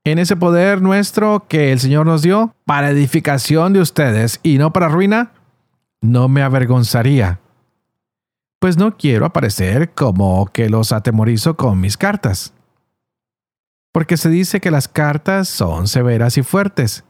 en 0.05 0.19
ese 0.19 0.37
poder 0.37 0.81
nuestro 0.81 1.47
que 1.49 1.73
el 1.73 1.81
Señor 1.81 2.07
nos 2.07 2.23
dio 2.23 2.55
para 2.65 2.91
edificación 2.91 3.73
de 3.73 3.81
ustedes 3.81 4.41
y 4.43 4.59
no 4.59 4.73
para 4.73 4.89
ruina, 4.89 5.33
no 6.01 6.29
me 6.29 6.43
avergonzaría. 6.43 7.41
Pues 8.59 8.77
no 8.77 8.97
quiero 8.97 9.27
aparecer 9.27 9.91
como 9.93 10.47
que 10.47 10.69
los 10.69 10.93
atemorizo 10.93 11.57
con 11.57 11.81
mis 11.81 11.97
cartas 11.97 12.55
porque 13.93 14.17
se 14.17 14.29
dice 14.29 14.61
que 14.61 14.71
las 14.71 14.89
cartas 14.89 15.49
son 15.49 15.89
severas 15.89 16.39
y 16.39 16.43
fuertes, 16.43 17.05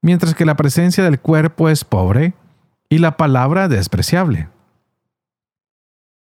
mientras 0.00 0.34
que 0.34 0.44
la 0.44 0.56
presencia 0.56 1.04
del 1.04 1.20
cuerpo 1.20 1.68
es 1.68 1.84
pobre 1.84 2.34
y 2.88 2.98
la 2.98 3.16
palabra 3.16 3.68
despreciable. 3.68 4.48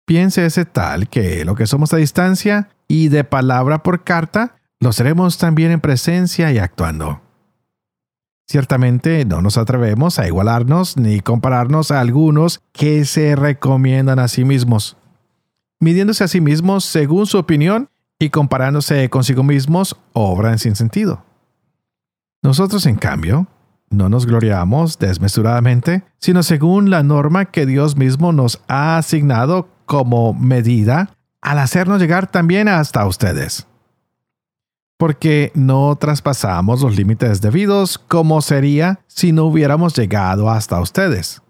Piense 0.09 0.43
ese 0.43 0.65
tal 0.65 1.07
que 1.07 1.45
lo 1.45 1.53
que 1.53 1.67
somos 1.67 1.93
a 1.93 1.97
distancia 1.97 2.69
y 2.87 3.09
de 3.09 3.23
palabra 3.23 3.83
por 3.83 4.03
carta, 4.03 4.55
lo 4.79 4.91
seremos 4.91 5.37
también 5.37 5.69
en 5.69 5.81
presencia 5.81 6.51
y 6.51 6.57
actuando. 6.57 7.21
Ciertamente 8.47 9.23
no 9.25 9.43
nos 9.43 9.59
atrevemos 9.59 10.17
a 10.17 10.25
igualarnos 10.25 10.97
ni 10.97 11.19
compararnos 11.19 11.91
a 11.91 11.99
algunos 11.99 12.59
que 12.71 13.05
se 13.05 13.35
recomiendan 13.35 14.17
a 14.17 14.27
sí 14.27 14.45
mismos, 14.45 14.97
midiéndose 15.79 16.23
a 16.23 16.27
sí 16.27 16.41
mismos 16.41 16.85
según 16.85 17.27
su 17.27 17.37
opinión 17.37 17.91
y 18.17 18.31
comparándose 18.31 19.11
consigo 19.11 19.43
mismos 19.43 19.95
obran 20.13 20.57
sin 20.57 20.75
sentido. 20.75 21.23
Nosotros, 22.41 22.87
en 22.87 22.95
cambio, 22.95 23.45
no 23.91 24.09
nos 24.09 24.25
gloriamos 24.25 24.97
desmesuradamente, 24.97 26.01
sino 26.17 26.41
según 26.41 26.89
la 26.89 27.03
norma 27.03 27.45
que 27.45 27.67
Dios 27.67 27.95
mismo 27.95 28.33
nos 28.33 28.59
ha 28.67 28.97
asignado 28.97 29.67
como 29.89 30.35
medida 30.35 31.17
al 31.41 31.57
hacernos 31.57 31.99
llegar 31.99 32.29
también 32.29 32.67
hasta 32.67 33.07
ustedes. 33.07 33.65
Porque 34.99 35.51
no 35.55 35.95
traspasamos 35.95 36.83
los 36.83 36.95
límites 36.95 37.41
debidos 37.41 37.97
como 37.97 38.41
sería 38.43 38.99
si 39.07 39.31
no 39.31 39.45
hubiéramos 39.45 39.97
llegado 39.97 40.51
hasta 40.51 40.79
ustedes. 40.79 41.41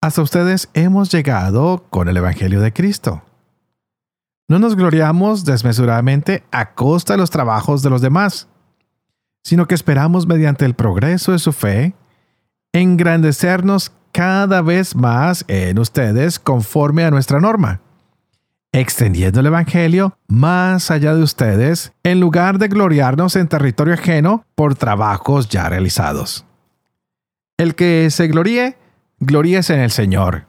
Hasta 0.00 0.22
ustedes 0.22 0.68
hemos 0.74 1.10
llegado 1.10 1.84
con 1.90 2.08
el 2.08 2.16
Evangelio 2.16 2.60
de 2.60 2.72
Cristo. 2.72 3.22
No 4.48 4.60
nos 4.60 4.76
gloriamos 4.76 5.44
desmesuradamente 5.44 6.44
a 6.52 6.74
costa 6.74 7.14
de 7.14 7.18
los 7.18 7.30
trabajos 7.30 7.82
de 7.82 7.90
los 7.90 8.02
demás, 8.02 8.46
sino 9.42 9.66
que 9.66 9.74
esperamos 9.74 10.28
mediante 10.28 10.64
el 10.64 10.74
progreso 10.74 11.32
de 11.32 11.40
su 11.40 11.52
fe 11.52 11.96
engrandecernos 12.72 13.90
cada 14.12 14.62
vez 14.62 14.94
más 14.94 15.44
en 15.48 15.78
ustedes 15.78 16.38
conforme 16.38 17.04
a 17.04 17.10
nuestra 17.10 17.40
norma, 17.40 17.80
extendiendo 18.70 19.40
el 19.40 19.46
Evangelio 19.46 20.16
más 20.28 20.90
allá 20.90 21.14
de 21.14 21.22
ustedes 21.22 21.92
en 22.02 22.20
lugar 22.20 22.58
de 22.58 22.68
gloriarnos 22.68 23.36
en 23.36 23.48
territorio 23.48 23.94
ajeno 23.94 24.44
por 24.54 24.74
trabajos 24.74 25.48
ya 25.48 25.68
realizados. 25.68 26.44
El 27.56 27.74
que 27.74 28.10
se 28.10 28.28
gloríe, 28.28 28.76
gloríese 29.18 29.74
en 29.74 29.80
el 29.80 29.90
Señor, 29.90 30.46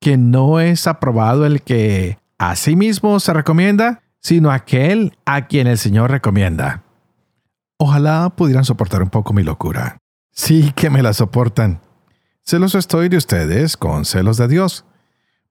que 0.00 0.16
no 0.16 0.60
es 0.60 0.86
aprobado 0.86 1.46
el 1.46 1.62
que 1.62 2.18
a 2.38 2.56
sí 2.56 2.74
mismo 2.74 3.20
se 3.20 3.32
recomienda, 3.32 4.02
sino 4.20 4.50
aquel 4.50 5.16
a 5.24 5.46
quien 5.46 5.66
el 5.66 5.78
Señor 5.78 6.10
recomienda. 6.10 6.82
Ojalá 7.78 8.30
pudieran 8.30 8.64
soportar 8.64 9.02
un 9.02 9.10
poco 9.10 9.32
mi 9.32 9.42
locura. 9.42 9.98
Sí 10.30 10.72
que 10.74 10.90
me 10.90 11.02
la 11.02 11.12
soportan. 11.12 11.80
Celoso 12.44 12.78
estoy 12.78 13.08
de 13.08 13.16
ustedes 13.16 13.76
con 13.76 14.04
celos 14.04 14.36
de 14.36 14.48
Dios, 14.48 14.84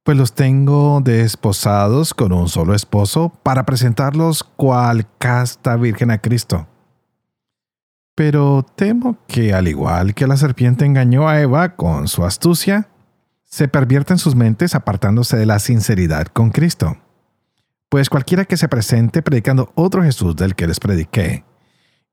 pues 0.04 0.18
los 0.18 0.34
tengo 0.34 1.00
desposados 1.02 2.14
con 2.14 2.34
un 2.34 2.50
solo 2.50 2.74
esposo 2.74 3.30
para 3.44 3.66
presentarlos 3.66 4.44
cual 4.44 5.08
casta 5.18 5.78
virgen 5.78 6.12
a 6.12 6.20
Cristo. 6.20 6.68
Pero 8.14 8.66
temo 8.76 9.18
que 9.28 9.54
al 9.54 9.68
igual 9.68 10.14
que 10.14 10.28
la 10.28 10.38
serpiente 10.38 10.86
engañó 10.86 11.30
a 11.30 11.40
Eva 11.40 11.76
con 11.76 12.08
su 12.08 12.26
astucia, 12.26 12.90
se 13.46 13.68
pervierten 13.68 14.18
sus 14.18 14.36
mentes 14.36 14.76
apartándose 14.76 15.38
de 15.38 15.46
la 15.46 15.60
sinceridad 15.60 16.28
con 16.28 16.52
Cristo. 16.52 16.98
Pues 17.90 18.10
cualquiera 18.10 18.46
que 18.46 18.58
se 18.58 18.68
presente 18.68 19.22
predicando 19.22 19.72
otro 19.76 20.04
Jesús 20.04 20.36
del 20.36 20.56
que 20.56 20.68
les 20.68 20.80
prediqué, 20.80 21.46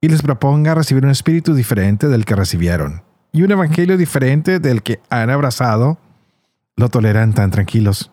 y 0.01 0.09
les 0.09 0.23
proponga 0.23 0.75
recibir 0.75 1.05
un 1.05 1.11
espíritu 1.11 1.55
diferente 1.55 2.09
del 2.09 2.25
que 2.25 2.37
recibieron, 2.37 3.03
y 3.33 3.43
un 3.43 3.51
evangelio 3.51 3.97
diferente 3.97 4.61
del 4.61 4.83
que 4.83 5.01
han 5.11 5.31
abrazado, 5.31 5.99
lo 6.77 6.89
toleran 6.89 7.35
tan 7.35 7.51
tranquilos. 7.51 8.11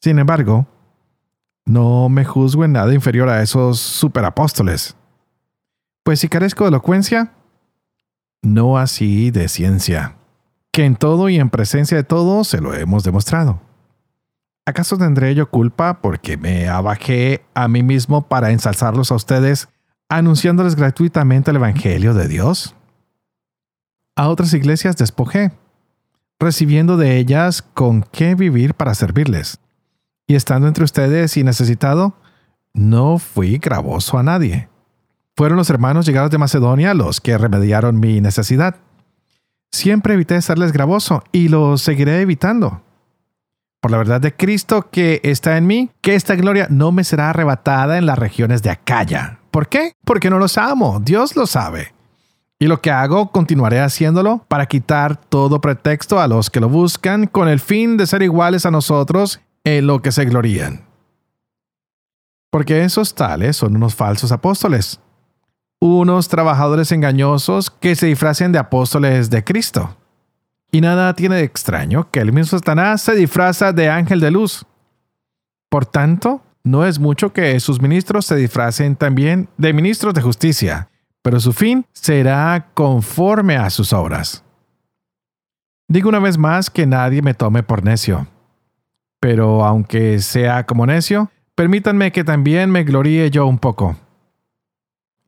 Sin 0.00 0.18
embargo, 0.18 0.66
no 1.64 2.08
me 2.08 2.24
juzgo 2.24 2.64
en 2.64 2.72
nada 2.72 2.92
inferior 2.94 3.28
a 3.28 3.42
esos 3.42 3.78
superapóstoles. 3.78 4.96
Pues 6.02 6.20
si 6.20 6.28
carezco 6.28 6.64
de 6.64 6.68
elocuencia, 6.68 7.32
no 8.42 8.78
así 8.78 9.30
de 9.30 9.48
ciencia 9.48 10.16
que 10.72 10.86
en 10.86 10.96
todo 10.96 11.28
y 11.28 11.38
en 11.38 11.50
presencia 11.50 11.98
de 11.98 12.02
todos 12.02 12.48
se 12.48 12.60
lo 12.60 12.74
hemos 12.74 13.04
demostrado. 13.04 13.60
¿Acaso 14.64 14.96
tendré 14.96 15.34
yo 15.34 15.50
culpa 15.50 16.00
porque 16.00 16.38
me 16.38 16.68
abajé 16.68 17.44
a 17.54 17.68
mí 17.68 17.82
mismo 17.82 18.26
para 18.26 18.52
ensalzarlos 18.52 19.12
a 19.12 19.16
ustedes, 19.16 19.68
anunciándoles 20.08 20.74
gratuitamente 20.74 21.50
el 21.50 21.58
Evangelio 21.58 22.14
de 22.14 22.26
Dios? 22.26 22.74
A 24.14 24.28
otras 24.28 24.52
iglesias 24.52 24.96
despojé, 24.96 25.52
recibiendo 26.38 26.96
de 26.96 27.16
ellas 27.16 27.62
con 27.62 28.02
qué 28.02 28.34
vivir 28.34 28.74
para 28.74 28.94
servirles. 28.94 29.58
Y 30.26 30.34
estando 30.34 30.68
entre 30.68 30.84
ustedes 30.84 31.36
y 31.36 31.44
necesitado, 31.44 32.14
no 32.74 33.18
fui 33.18 33.58
gravoso 33.58 34.18
a 34.18 34.22
nadie. 34.22 34.68
Fueron 35.36 35.56
los 35.56 35.70
hermanos 35.70 36.04
llegados 36.04 36.30
de 36.30 36.38
Macedonia 36.38 36.94
los 36.94 37.20
que 37.20 37.38
remediaron 37.38 37.98
mi 37.98 38.20
necesidad. 38.20 38.76
Siempre 39.70 40.14
evité 40.14 40.40
serles 40.42 40.72
gravoso 40.72 41.24
y 41.32 41.48
lo 41.48 41.78
seguiré 41.78 42.20
evitando. 42.20 42.82
Por 43.80 43.90
la 43.90 43.98
verdad 43.98 44.20
de 44.20 44.36
Cristo 44.36 44.90
que 44.90 45.20
está 45.24 45.56
en 45.56 45.66
mí, 45.66 45.90
que 46.02 46.14
esta 46.14 46.34
gloria 46.34 46.66
no 46.70 46.92
me 46.92 47.02
será 47.02 47.30
arrebatada 47.30 47.96
en 47.96 48.06
las 48.06 48.18
regiones 48.18 48.62
de 48.62 48.70
Acaya. 48.70 49.38
¿Por 49.50 49.68
qué? 49.68 49.94
Porque 50.04 50.28
no 50.28 50.38
los 50.38 50.58
amo, 50.58 51.00
Dios 51.00 51.34
lo 51.34 51.46
sabe. 51.46 51.94
Y 52.62 52.68
lo 52.68 52.80
que 52.80 52.92
hago, 52.92 53.32
continuaré 53.32 53.80
haciéndolo 53.80 54.44
para 54.46 54.66
quitar 54.66 55.16
todo 55.16 55.60
pretexto 55.60 56.20
a 56.20 56.28
los 56.28 56.48
que 56.48 56.60
lo 56.60 56.68
buscan 56.68 57.26
con 57.26 57.48
el 57.48 57.58
fin 57.58 57.96
de 57.96 58.06
ser 58.06 58.22
iguales 58.22 58.64
a 58.64 58.70
nosotros 58.70 59.40
en 59.64 59.88
lo 59.88 60.00
que 60.00 60.12
se 60.12 60.24
glorían. 60.26 60.84
Porque 62.52 62.84
esos 62.84 63.16
tales 63.16 63.56
son 63.56 63.74
unos 63.74 63.96
falsos 63.96 64.30
apóstoles, 64.30 65.00
unos 65.80 66.28
trabajadores 66.28 66.92
engañosos 66.92 67.68
que 67.68 67.96
se 67.96 68.06
disfracen 68.06 68.52
de 68.52 68.60
apóstoles 68.60 69.28
de 69.28 69.42
Cristo. 69.42 69.96
Y 70.70 70.82
nada 70.82 71.16
tiene 71.16 71.34
de 71.34 71.42
extraño 71.42 72.12
que 72.12 72.20
el 72.20 72.32
mismo 72.32 72.56
Satanás 72.56 73.02
se 73.02 73.16
disfraza 73.16 73.72
de 73.72 73.88
ángel 73.88 74.20
de 74.20 74.30
luz. 74.30 74.64
Por 75.68 75.84
tanto, 75.84 76.42
no 76.62 76.86
es 76.86 77.00
mucho 77.00 77.32
que 77.32 77.58
sus 77.58 77.82
ministros 77.82 78.24
se 78.24 78.36
disfracen 78.36 78.94
también 78.94 79.48
de 79.58 79.72
ministros 79.72 80.14
de 80.14 80.22
justicia, 80.22 80.91
pero 81.22 81.40
su 81.40 81.52
fin 81.52 81.86
será 81.92 82.70
conforme 82.74 83.56
a 83.56 83.70
sus 83.70 83.92
obras. 83.92 84.44
Digo 85.88 86.08
una 86.08 86.18
vez 86.18 86.38
más 86.38 86.70
que 86.70 86.86
nadie 86.86 87.22
me 87.22 87.34
tome 87.34 87.62
por 87.62 87.84
necio. 87.84 88.26
Pero 89.20 89.64
aunque 89.64 90.18
sea 90.18 90.66
como 90.66 90.86
necio, 90.86 91.30
permítanme 91.54 92.12
que 92.12 92.24
también 92.24 92.70
me 92.70 92.82
gloríe 92.82 93.30
yo 93.30 93.46
un 93.46 93.58
poco. 93.58 93.96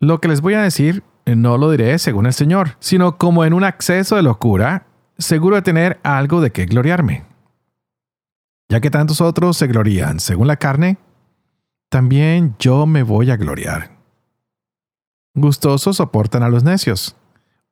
Lo 0.01 0.21
que 0.21 0.29
les 0.29 0.41
voy 0.41 0.55
a 0.55 0.63
decir 0.63 1.05
no 1.27 1.57
lo 1.59 1.71
diré 1.71 1.99
según 1.99 2.27
el 2.27 2.35
Señor, 2.35 2.77
sino 2.81 3.17
como 3.19 3.45
en 3.45 3.55
un 3.55 3.65
acceso 3.65 4.17
de 4.17 4.23
locura, 4.23 4.87
seguro 5.17 5.57
de 5.57 5.63
tener 5.63 6.01
algo 6.03 6.41
de 6.41 6.51
qué 6.51 6.67
gloriarme. 6.67 7.25
Ya 8.69 8.81
que 8.81 8.91
tantos 8.91 9.21
otros 9.21 9.57
se 9.57 9.67
glorían 9.67 10.19
según 10.19 10.49
la 10.49 10.57
carne, 10.57 10.99
también 11.89 12.57
yo 12.59 12.87
me 12.87 13.03
voy 13.03 13.31
a 13.31 13.37
gloriar. 13.37 13.94
Gustosos 15.35 15.97
soportan 15.97 16.43
a 16.43 16.49
los 16.49 16.65
necios, 16.65 17.17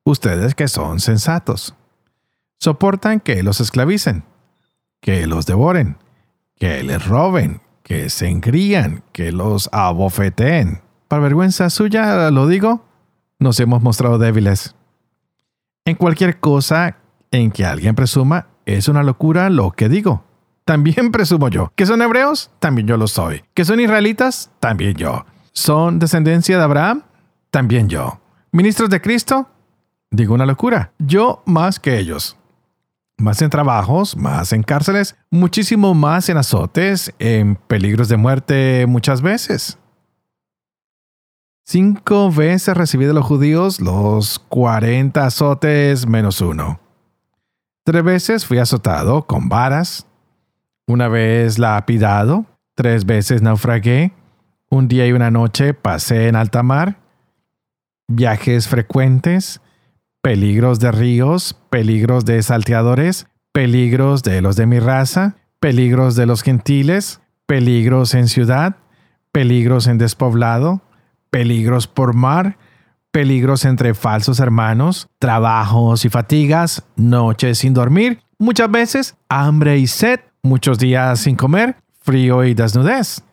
ustedes 0.04 0.54
que 0.54 0.68
son 0.68 1.00
sensatos. 1.00 1.74
Soportan 2.58 3.20
que 3.20 3.42
los 3.42 3.60
esclavicen, 3.60 4.24
que 5.00 5.26
los 5.26 5.46
devoren, 5.46 5.96
que 6.56 6.82
les 6.82 7.06
roben, 7.06 7.60
que 7.82 8.10
se 8.10 8.28
engrían, 8.28 9.02
que 9.12 9.32
los 9.32 9.68
abofeteen 9.72 10.82
para 11.12 11.24
vergüenza 11.24 11.68
suya 11.68 12.30
lo 12.30 12.46
digo, 12.46 12.86
nos 13.38 13.60
hemos 13.60 13.82
mostrado 13.82 14.16
débiles. 14.16 14.74
En 15.84 15.94
cualquier 15.94 16.40
cosa 16.40 16.96
en 17.30 17.50
que 17.50 17.66
alguien 17.66 17.94
presuma, 17.94 18.46
es 18.64 18.88
una 18.88 19.02
locura 19.02 19.50
lo 19.50 19.72
que 19.72 19.90
digo. 19.90 20.24
También 20.64 21.10
presumo 21.12 21.50
yo. 21.50 21.70
¿Que 21.76 21.84
son 21.84 22.00
hebreos? 22.00 22.50
También 22.60 22.86
yo 22.86 22.96
lo 22.96 23.08
soy. 23.08 23.44
¿Que 23.52 23.66
son 23.66 23.78
israelitas? 23.78 24.50
También 24.58 24.94
yo. 24.94 25.26
¿Son 25.52 25.98
descendencia 25.98 26.56
de 26.56 26.64
Abraham? 26.64 27.02
También 27.52 27.90
yo. 27.90 28.18
¿Ministros 28.50 28.88
de 28.88 29.02
Cristo? 29.02 29.46
Digo 30.10 30.34
una 30.34 30.46
locura. 30.46 30.94
Yo 30.98 31.42
más 31.44 31.78
que 31.78 31.98
ellos. 31.98 32.38
Más 33.18 33.42
en 33.42 33.50
trabajos, 33.50 34.16
más 34.16 34.54
en 34.54 34.62
cárceles, 34.62 35.16
muchísimo 35.30 35.92
más 35.92 36.30
en 36.30 36.38
azotes, 36.38 37.12
en 37.18 37.56
peligros 37.56 38.08
de 38.08 38.16
muerte 38.16 38.86
muchas 38.88 39.20
veces. 39.20 39.78
Cinco 41.66 42.32
veces 42.32 42.74
recibí 42.74 43.04
de 43.04 43.12
los 43.12 43.26
judíos 43.26 43.82
los 43.82 44.38
cuarenta 44.38 45.26
azotes 45.26 46.06
menos 46.06 46.40
uno. 46.40 46.80
Tres 47.84 48.02
veces 48.02 48.46
fui 48.46 48.56
azotado 48.56 49.26
con 49.26 49.50
varas. 49.50 50.06
Una 50.86 51.08
vez 51.08 51.58
lapidado. 51.58 52.46
Tres 52.74 53.04
veces 53.04 53.42
naufragué. 53.42 54.14
Un 54.70 54.88
día 54.88 55.06
y 55.06 55.12
una 55.12 55.30
noche 55.30 55.74
pasé 55.74 56.28
en 56.28 56.36
alta 56.36 56.62
mar. 56.62 57.01
Viajes 58.14 58.68
frecuentes. 58.68 59.60
Peligros 60.22 60.80
de 60.80 60.92
ríos. 60.92 61.56
Peligros 61.70 62.24
de 62.24 62.42
salteadores. 62.42 63.26
Peligros 63.52 64.22
de 64.22 64.40
los 64.40 64.56
de 64.56 64.66
mi 64.66 64.78
raza. 64.78 65.36
Peligros 65.60 66.16
de 66.16 66.26
los 66.26 66.42
gentiles. 66.42 67.20
Peligros 67.46 68.14
en 68.14 68.28
ciudad. 68.28 68.76
Peligros 69.32 69.86
en 69.86 69.98
despoblado 69.98 70.82
peligros 71.32 71.86
por 71.86 72.14
mar, 72.14 72.58
peligros 73.10 73.64
entre 73.64 73.94
falsos 73.94 74.38
hermanos, 74.38 75.08
trabajos 75.18 76.04
y 76.04 76.10
fatigas, 76.10 76.84
noches 76.94 77.58
sin 77.58 77.72
dormir, 77.72 78.20
muchas 78.38 78.70
veces 78.70 79.16
hambre 79.30 79.78
y 79.78 79.86
sed, 79.86 80.20
muchos 80.42 80.78
días 80.78 81.20
sin 81.20 81.34
comer, 81.34 81.76
frío 82.02 82.44
y 82.44 82.52
desnudez. 82.52 83.24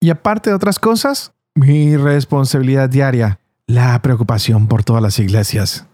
Y 0.00 0.08
aparte 0.08 0.48
de 0.48 0.56
otras 0.56 0.78
cosas, 0.78 1.34
mi 1.54 1.96
responsabilidad 1.96 2.88
diaria, 2.88 3.38
la 3.66 4.00
preocupación 4.02 4.66
por 4.66 4.84
todas 4.84 5.02
las 5.02 5.18
iglesias. 5.18 5.86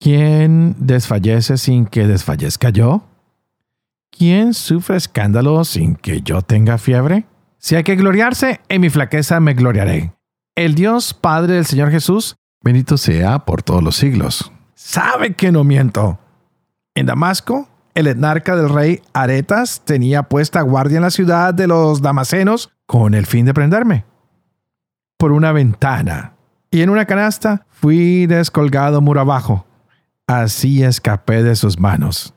¿Quién 0.00 0.76
desfallece 0.78 1.56
sin 1.56 1.86
que 1.86 2.06
desfallezca 2.06 2.70
yo? 2.70 3.04
¿Quién 4.10 4.54
sufre 4.54 4.96
escándalo 4.96 5.64
sin 5.64 5.96
que 5.96 6.20
yo 6.20 6.42
tenga 6.42 6.78
fiebre? 6.78 7.26
Si 7.58 7.74
hay 7.74 7.82
que 7.82 7.96
gloriarse, 7.96 8.60
en 8.68 8.80
mi 8.80 8.90
flaqueza 8.90 9.40
me 9.40 9.54
gloriaré. 9.54 10.12
El 10.54 10.74
Dios 10.74 11.14
Padre 11.14 11.54
del 11.54 11.64
Señor 11.64 11.90
Jesús, 11.90 12.36
bendito 12.62 12.96
sea 12.96 13.40
por 13.40 13.62
todos 13.62 13.82
los 13.82 13.96
siglos. 13.96 14.52
Sabe 14.74 15.34
que 15.34 15.50
no 15.50 15.64
miento. 15.64 16.18
En 16.94 17.06
Damasco, 17.06 17.68
el 17.94 18.06
etnarca 18.06 18.54
del 18.54 18.68
rey 18.68 19.00
Aretas 19.14 19.82
tenía 19.84 20.24
puesta 20.24 20.60
guardia 20.62 20.96
en 20.96 21.02
la 21.02 21.10
ciudad 21.10 21.54
de 21.54 21.66
los 21.66 22.02
damasenos 22.02 22.70
con 22.86 23.14
el 23.14 23.26
fin 23.26 23.46
de 23.46 23.54
prenderme. 23.54 24.04
Por 25.16 25.32
una 25.32 25.52
ventana 25.52 26.34
y 26.70 26.82
en 26.82 26.90
una 26.90 27.06
canasta 27.06 27.66
fui 27.70 28.26
descolgado 28.26 29.00
muro 29.00 29.20
abajo. 29.20 29.66
Así 30.26 30.82
escapé 30.82 31.42
de 31.42 31.54
sus 31.54 31.78
manos. 31.78 32.34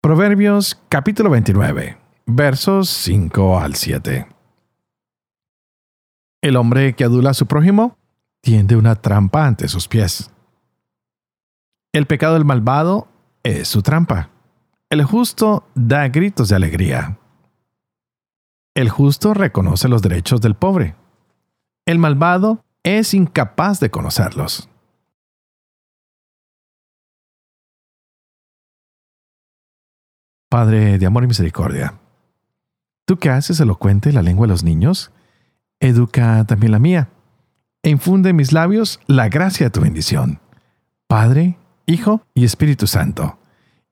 Proverbios 0.00 0.80
capítulo 0.88 1.30
29, 1.30 1.98
versos 2.26 2.88
5 2.88 3.58
al 3.58 3.74
7. 3.74 4.28
El 6.40 6.56
hombre 6.56 6.94
que 6.94 7.04
adula 7.04 7.30
a 7.30 7.34
su 7.34 7.46
prójimo 7.46 7.98
tiende 8.40 8.76
una 8.76 8.94
trampa 8.94 9.46
ante 9.46 9.66
sus 9.66 9.88
pies. 9.88 10.30
El 11.92 12.06
pecado 12.06 12.34
del 12.34 12.44
malvado 12.44 13.08
es 13.42 13.66
su 13.66 13.82
trampa. 13.82 14.30
El 14.88 15.02
justo 15.02 15.66
da 15.74 16.08
gritos 16.08 16.48
de 16.50 16.56
alegría. 16.56 17.18
El 18.78 18.90
justo 18.90 19.34
reconoce 19.34 19.88
los 19.88 20.02
derechos 20.02 20.40
del 20.40 20.54
pobre. 20.54 20.94
El 21.84 21.98
malvado 21.98 22.64
es 22.84 23.12
incapaz 23.12 23.80
de 23.80 23.90
conocerlos. 23.90 24.68
Padre 30.48 30.98
de 30.98 31.06
amor 31.06 31.24
y 31.24 31.26
misericordia, 31.26 31.98
tú 33.04 33.18
que 33.18 33.30
haces 33.30 33.58
elocuente 33.58 34.12
la 34.12 34.22
lengua 34.22 34.46
de 34.46 34.52
los 34.52 34.62
niños, 34.62 35.10
educa 35.80 36.44
también 36.44 36.70
la 36.70 36.78
mía, 36.78 37.08
e 37.82 37.90
infunde 37.90 38.30
en 38.30 38.36
mis 38.36 38.52
labios 38.52 39.00
la 39.08 39.28
gracia 39.28 39.66
de 39.66 39.70
tu 39.70 39.80
bendición. 39.80 40.38
Padre, 41.08 41.58
Hijo 41.86 42.22
y 42.32 42.44
Espíritu 42.44 42.86
Santo. 42.86 43.40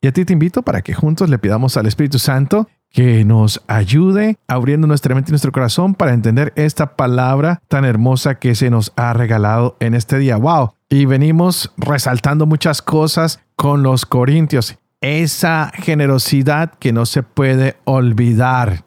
Y 0.00 0.06
a 0.06 0.12
ti 0.12 0.24
te 0.24 0.32
invito 0.32 0.62
para 0.62 0.82
que 0.82 0.94
juntos 0.94 1.28
le 1.28 1.40
pidamos 1.40 1.76
al 1.76 1.86
Espíritu 1.86 2.20
Santo 2.20 2.68
que 2.90 3.24
nos 3.24 3.62
ayude 3.66 4.38
abriendo 4.48 4.86
nuestra 4.86 5.14
mente 5.14 5.30
y 5.30 5.32
nuestro 5.32 5.52
corazón 5.52 5.94
para 5.94 6.14
entender 6.14 6.52
esta 6.56 6.96
palabra 6.96 7.60
tan 7.68 7.84
hermosa 7.84 8.36
que 8.36 8.54
se 8.54 8.70
nos 8.70 8.92
ha 8.96 9.12
regalado 9.12 9.76
en 9.80 9.94
este 9.94 10.18
día. 10.18 10.36
¡Wow! 10.36 10.74
Y 10.88 11.04
venimos 11.04 11.72
resaltando 11.76 12.46
muchas 12.46 12.80
cosas 12.80 13.40
con 13.56 13.82
los 13.82 14.06
corintios 14.06 14.78
esa 15.00 15.70
generosidad 15.74 16.72
que 16.78 16.92
no 16.92 17.06
se 17.06 17.22
puede 17.22 17.76
olvidar. 17.84 18.84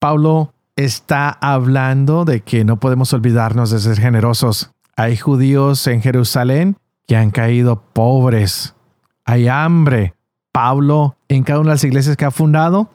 Pablo 0.00 0.52
está 0.76 1.28
hablando 1.28 2.24
de 2.24 2.40
que 2.40 2.64
no 2.64 2.80
podemos 2.80 3.12
olvidarnos 3.12 3.70
de 3.70 3.78
ser 3.78 4.00
generosos. 4.00 4.70
Hay 4.96 5.16
judíos 5.16 5.86
en 5.86 6.02
Jerusalén 6.02 6.76
que 7.06 7.16
han 7.16 7.30
caído 7.30 7.82
pobres. 7.92 8.74
Hay 9.24 9.48
hambre. 9.48 10.14
Pablo, 10.54 11.16
en 11.28 11.42
cada 11.42 11.58
una 11.58 11.70
de 11.70 11.74
las 11.74 11.82
iglesias 11.82 12.16
que 12.16 12.24
ha 12.24 12.30
fundado, 12.30 12.88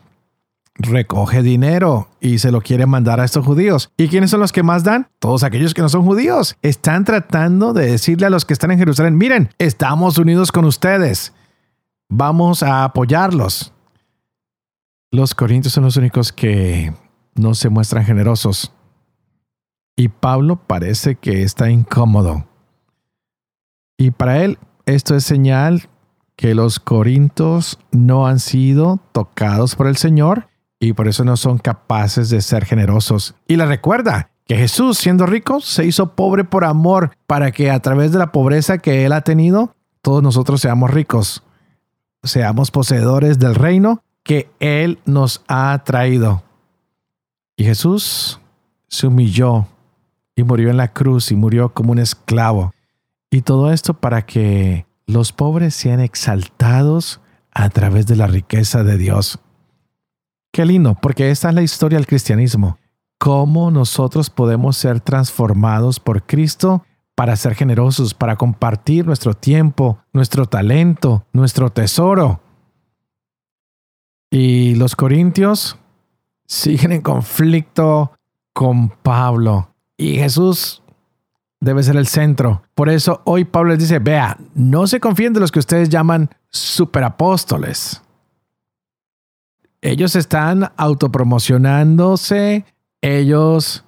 recoge 0.76 1.42
dinero 1.42 2.08
y 2.22 2.38
se 2.40 2.54
lo 2.54 2.62
quiere 2.62 2.86
mandar 2.86 3.20
a 3.20 3.26
estos 3.26 3.46
judíos. 3.46 3.92
¿Y 3.98 4.08
quiénes 4.08 4.32
son 4.32 4.40
los 4.40 4.54
que 4.54 4.64
más 4.64 4.86
dan? 4.86 5.10
Todos 5.20 5.44
aquellos 5.44 5.74
que 5.74 5.82
no 5.82 5.90
son 5.90 6.06
judíos. 6.06 6.56
Están 6.62 7.04
tratando 7.04 7.74
de 7.74 7.92
decirle 7.92 8.28
a 8.28 8.30
los 8.30 8.46
que 8.46 8.54
están 8.54 8.72
en 8.72 8.80
Jerusalén, 8.80 9.18
miren, 9.18 9.50
estamos 9.58 10.18
unidos 10.18 10.54
con 10.54 10.64
ustedes. 10.64 11.34
Vamos 12.08 12.64
a 12.64 12.86
apoyarlos. 12.86 13.74
Los 15.12 15.36
corintios 15.36 15.74
son 15.74 15.84
los 15.84 15.98
únicos 15.98 16.32
que 16.32 16.94
no 17.36 17.56
se 17.56 17.68
muestran 17.68 18.06
generosos. 18.06 18.72
Y 19.98 20.08
Pablo 20.08 20.56
parece 20.56 21.16
que 21.16 21.44
está 21.44 21.70
incómodo. 21.70 22.48
Y 23.98 24.12
para 24.12 24.46
él 24.46 24.58
esto 24.86 25.14
es 25.14 25.26
señal 25.26 25.90
que 26.40 26.56
los 26.56 26.80
corintios 26.80 27.78
no 27.92 28.26
han 28.26 28.40
sido 28.40 29.02
tocados 29.12 29.76
por 29.76 29.88
el 29.88 29.98
Señor 29.98 30.48
y 30.80 30.94
por 30.94 31.10
eso 31.10 31.26
no 31.26 31.36
son 31.36 31.58
capaces 31.58 32.30
de 32.30 32.40
ser 32.40 32.64
generosos. 32.64 33.36
Y 33.46 33.58
le 33.58 33.66
recuerda 33.66 34.30
que 34.46 34.56
Jesús, 34.56 34.98
siendo 34.98 35.26
rico, 35.26 35.60
se 35.60 35.86
hizo 35.86 36.16
pobre 36.16 36.46
por 36.46 36.64
amor 36.64 37.12
para 37.28 37.52
que 37.52 37.70
a 37.70 37.82
través 37.82 38.14
de 38.14 38.20
la 38.20 38.32
pobreza 38.32 38.78
que 38.78 39.04
él 39.04 39.12
ha 39.12 39.20
tenido, 39.20 39.76
todos 40.02 40.24
nosotros 40.24 40.62
seamos 40.62 40.92
ricos, 40.92 41.44
seamos 42.24 42.72
poseedores 42.72 43.38
del 43.38 43.56
reino 43.56 44.02
que 44.24 44.50
él 44.62 45.00
nos 45.04 45.44
ha 45.50 45.84
traído. 45.84 46.44
Y 47.58 47.66
Jesús 47.66 48.40
se 48.88 49.08
humilló 49.08 49.68
y 50.38 50.44
murió 50.44 50.70
en 50.70 50.78
la 50.78 50.94
cruz 50.94 51.34
y 51.34 51.36
murió 51.36 51.74
como 51.74 51.92
un 51.92 52.00
esclavo. 52.00 52.74
Y 53.30 53.42
todo 53.42 53.74
esto 53.74 53.94
para 53.94 54.22
que 54.22 54.86
los 55.10 55.32
pobres 55.32 55.74
sean 55.74 56.00
exaltados 56.00 57.20
a 57.52 57.70
través 57.70 58.06
de 58.06 58.16
la 58.16 58.28
riqueza 58.28 58.84
de 58.84 58.98
Dios. 58.98 59.40
Qué 60.54 60.66
lindo, 60.66 60.96
porque 61.02 61.32
esta 61.32 61.50
es 61.50 61.56
la 61.56 61.64
historia 61.64 61.98
del 61.98 62.06
cristianismo. 62.06 62.78
Cómo 63.18 63.72
nosotros 63.72 64.30
podemos 64.30 64.78
ser 64.78 65.02
transformados 65.02 66.00
por 66.00 66.28
Cristo 66.28 66.86
para 67.16 67.36
ser 67.36 67.56
generosos, 67.56 68.14
para 68.14 68.36
compartir 68.36 69.08
nuestro 69.08 69.34
tiempo, 69.34 69.98
nuestro 70.14 70.46
talento, 70.46 71.26
nuestro 71.34 71.72
tesoro. 71.72 72.42
Y 74.30 74.76
los 74.76 74.96
corintios 74.96 75.78
siguen 76.46 76.92
en 76.92 77.02
conflicto 77.02 78.12
con 78.54 78.90
Pablo. 78.90 79.74
Y 79.98 80.18
Jesús 80.18 80.84
debe 81.60 81.84
ser 81.84 81.98
el 81.98 82.08
centro. 82.08 82.64
Por 82.74 82.90
eso 82.90 83.22
hoy 83.26 83.46
Pablo 83.46 83.72
les 83.72 83.80
dice, 83.80 84.00
vea, 84.00 84.38
no 84.54 84.88
se 84.88 85.00
confíen 85.00 85.34
de 85.34 85.40
los 85.40 85.52
que 85.52 85.60
ustedes 85.60 85.90
llaman 85.90 86.30
superapóstoles. 86.50 88.02
Ellos 89.82 90.16
están 90.16 90.72
autopromocionándose, 90.78 92.66
ellos 93.02 93.86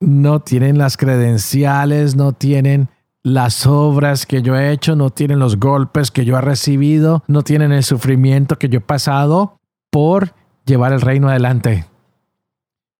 no 0.00 0.40
tienen 0.40 0.78
las 0.78 0.96
credenciales, 0.96 2.14
no 2.14 2.32
tienen 2.32 2.88
las 3.22 3.66
obras 3.66 4.26
que 4.26 4.42
yo 4.42 4.54
he 4.54 4.70
hecho, 4.70 4.96
no 4.96 5.10
tienen 5.10 5.38
los 5.38 5.58
golpes 5.58 6.10
que 6.10 6.24
yo 6.24 6.36
he 6.36 6.40
recibido, 6.40 7.24
no 7.26 7.42
tienen 7.42 7.72
el 7.72 7.82
sufrimiento 7.82 8.58
que 8.58 8.68
yo 8.68 8.78
he 8.78 8.82
pasado 8.82 9.58
por 9.90 10.34
llevar 10.66 10.92
el 10.92 11.00
reino 11.00 11.28
adelante. 11.28 11.86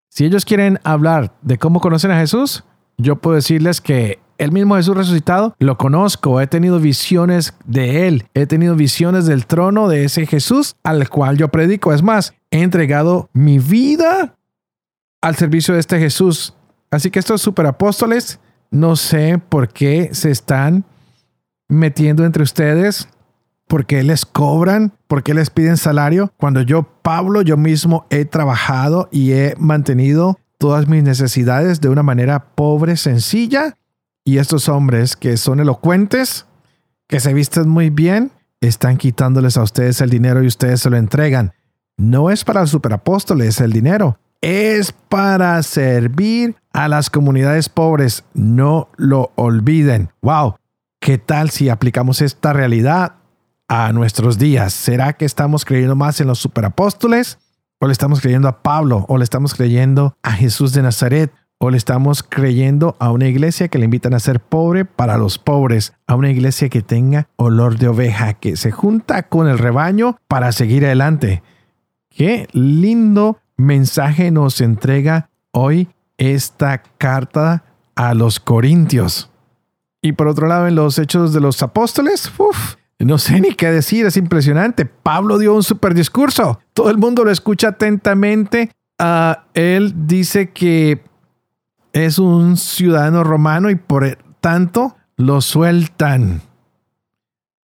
Si 0.08 0.24
ellos 0.24 0.44
quieren 0.44 0.80
hablar 0.82 1.34
de 1.42 1.58
cómo 1.58 1.80
conocen 1.80 2.10
a 2.10 2.18
Jesús, 2.18 2.64
yo 2.96 3.16
puedo 3.16 3.36
decirles 3.36 3.80
que 3.80 4.18
el 4.38 4.52
mismo 4.52 4.76
Jesús 4.76 4.96
resucitado 4.96 5.54
lo 5.58 5.78
conozco, 5.78 6.40
he 6.40 6.46
tenido 6.46 6.80
visiones 6.80 7.54
de 7.64 8.08
él, 8.08 8.26
he 8.34 8.46
tenido 8.46 8.74
visiones 8.74 9.26
del 9.26 9.46
trono 9.46 9.88
de 9.88 10.04
ese 10.04 10.26
Jesús 10.26 10.76
al 10.82 11.08
cual 11.08 11.36
yo 11.36 11.48
predico. 11.48 11.92
Es 11.92 12.02
más, 12.02 12.34
he 12.50 12.62
entregado 12.62 13.28
mi 13.32 13.58
vida 13.58 14.36
al 15.20 15.36
servicio 15.36 15.74
de 15.74 15.80
este 15.80 15.98
Jesús. 15.98 16.54
Así 16.90 17.10
que 17.10 17.18
estos 17.18 17.42
superapóstoles, 17.42 18.40
no 18.70 18.96
sé 18.96 19.38
por 19.48 19.68
qué 19.68 20.10
se 20.12 20.30
están 20.30 20.84
metiendo 21.68 22.24
entre 22.24 22.42
ustedes, 22.42 23.08
por 23.66 23.86
qué 23.86 24.02
les 24.02 24.26
cobran, 24.26 24.92
por 25.06 25.22
qué 25.22 25.34
les 25.34 25.50
piden 25.50 25.76
salario, 25.76 26.32
cuando 26.36 26.60
yo, 26.60 26.82
Pablo, 27.02 27.42
yo 27.42 27.56
mismo 27.56 28.06
he 28.10 28.24
trabajado 28.24 29.08
y 29.10 29.32
he 29.32 29.54
mantenido 29.58 30.38
todas 30.64 30.88
mis 30.88 31.02
necesidades 31.02 31.82
de 31.82 31.90
una 31.90 32.02
manera 32.02 32.54
pobre, 32.54 32.96
sencilla. 32.96 33.76
Y 34.24 34.38
estos 34.38 34.70
hombres 34.70 35.14
que 35.14 35.36
son 35.36 35.60
elocuentes, 35.60 36.46
que 37.06 37.20
se 37.20 37.34
visten 37.34 37.68
muy 37.68 37.90
bien, 37.90 38.32
están 38.62 38.96
quitándoles 38.96 39.58
a 39.58 39.62
ustedes 39.62 40.00
el 40.00 40.08
dinero 40.08 40.42
y 40.42 40.46
ustedes 40.46 40.80
se 40.80 40.88
lo 40.88 40.96
entregan. 40.96 41.52
No 41.98 42.30
es 42.30 42.44
para 42.44 42.62
los 42.62 42.70
superapóstoles 42.70 43.60
el 43.60 43.74
dinero, 43.74 44.18
es 44.40 44.92
para 44.92 45.62
servir 45.62 46.56
a 46.72 46.88
las 46.88 47.10
comunidades 47.10 47.68
pobres. 47.68 48.24
No 48.32 48.88
lo 48.96 49.32
olviden. 49.34 50.12
¡Wow! 50.22 50.54
¿Qué 50.98 51.18
tal 51.18 51.50
si 51.50 51.68
aplicamos 51.68 52.22
esta 52.22 52.54
realidad 52.54 53.16
a 53.68 53.92
nuestros 53.92 54.38
días? 54.38 54.72
¿Será 54.72 55.12
que 55.12 55.26
estamos 55.26 55.66
creyendo 55.66 55.94
más 55.94 56.22
en 56.22 56.28
los 56.28 56.38
superapóstoles 56.38 57.38
o 57.84 57.86
le 57.86 57.92
estamos 57.92 58.22
creyendo 58.22 58.48
a 58.48 58.62
Pablo, 58.62 59.04
o 59.10 59.18
le 59.18 59.24
estamos 59.24 59.54
creyendo 59.54 60.16
a 60.22 60.32
Jesús 60.32 60.72
de 60.72 60.80
Nazaret, 60.80 61.30
o 61.58 61.68
le 61.68 61.76
estamos 61.76 62.22
creyendo 62.22 62.96
a 62.98 63.10
una 63.10 63.28
iglesia 63.28 63.68
que 63.68 63.78
le 63.78 63.84
invitan 63.84 64.14
a 64.14 64.20
ser 64.20 64.40
pobre 64.40 64.86
para 64.86 65.18
los 65.18 65.36
pobres, 65.36 65.92
a 66.06 66.14
una 66.14 66.30
iglesia 66.30 66.70
que 66.70 66.80
tenga 66.80 67.28
olor 67.36 67.76
de 67.76 67.88
oveja, 67.88 68.32
que 68.32 68.56
se 68.56 68.70
junta 68.70 69.24
con 69.24 69.48
el 69.48 69.58
rebaño 69.58 70.16
para 70.28 70.50
seguir 70.52 70.86
adelante. 70.86 71.42
Qué 72.08 72.48
lindo 72.52 73.38
mensaje 73.58 74.30
nos 74.30 74.62
entrega 74.62 75.28
hoy 75.50 75.90
esta 76.16 76.78
carta 76.96 77.64
a 77.96 78.14
los 78.14 78.40
Corintios. 78.40 79.30
Y 80.00 80.12
por 80.12 80.28
otro 80.28 80.46
lado, 80.46 80.68
en 80.68 80.74
los 80.74 80.98
Hechos 80.98 81.34
de 81.34 81.40
los 81.40 81.62
Apóstoles, 81.62 82.32
uff, 82.38 82.76
no 82.98 83.18
sé 83.18 83.42
ni 83.42 83.52
qué 83.52 83.70
decir, 83.70 84.06
es 84.06 84.16
impresionante. 84.16 84.86
Pablo 84.86 85.36
dio 85.36 85.54
un 85.54 85.62
super 85.62 85.92
discurso. 85.92 86.60
Todo 86.74 86.90
el 86.90 86.98
mundo 86.98 87.24
lo 87.24 87.30
escucha 87.30 87.68
atentamente. 87.68 88.70
Ah, 88.98 89.44
él 89.54 90.06
dice 90.06 90.50
que 90.50 91.02
es 91.92 92.18
un 92.18 92.56
ciudadano 92.56 93.24
romano 93.24 93.70
y 93.70 93.76
por 93.76 94.18
tanto 94.40 94.96
lo 95.16 95.40
sueltan. 95.40 96.42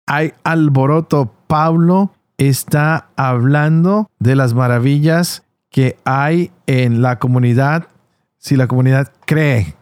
Hay 0.05 0.33
alboroto. 0.43 1.33
Pablo 1.47 2.11
está 2.37 3.07
hablando 3.15 4.11
de 4.19 4.35
las 4.35 4.53
maravillas 4.53 5.43
que 5.69 5.97
hay 6.03 6.51
en 6.65 7.01
la 7.01 7.19
comunidad 7.19 7.87
si 8.37 8.55
la 8.57 8.67
comunidad 8.67 9.11
cree. 9.25 9.75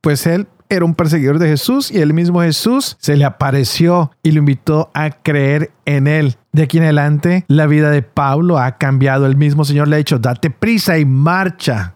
Pues 0.00 0.26
él 0.26 0.46
era 0.68 0.84
un 0.84 0.94
perseguidor 0.94 1.38
de 1.38 1.48
Jesús 1.48 1.90
y 1.90 2.00
el 2.00 2.12
mismo 2.14 2.42
Jesús 2.42 2.96
se 3.00 3.16
le 3.16 3.24
apareció 3.24 4.12
y 4.22 4.32
lo 4.32 4.38
invitó 4.38 4.90
a 4.94 5.10
creer 5.10 5.70
en 5.84 6.06
él. 6.06 6.36
De 6.58 6.64
aquí 6.64 6.78
en 6.78 6.82
adelante, 6.82 7.44
la 7.46 7.68
vida 7.68 7.88
de 7.88 8.02
Pablo 8.02 8.58
ha 8.58 8.78
cambiado. 8.78 9.26
El 9.26 9.36
mismo 9.36 9.64
Señor 9.64 9.86
le 9.86 9.94
ha 9.94 9.98
dicho, 9.98 10.18
date 10.18 10.50
prisa 10.50 10.98
y 10.98 11.04
marcha 11.04 11.94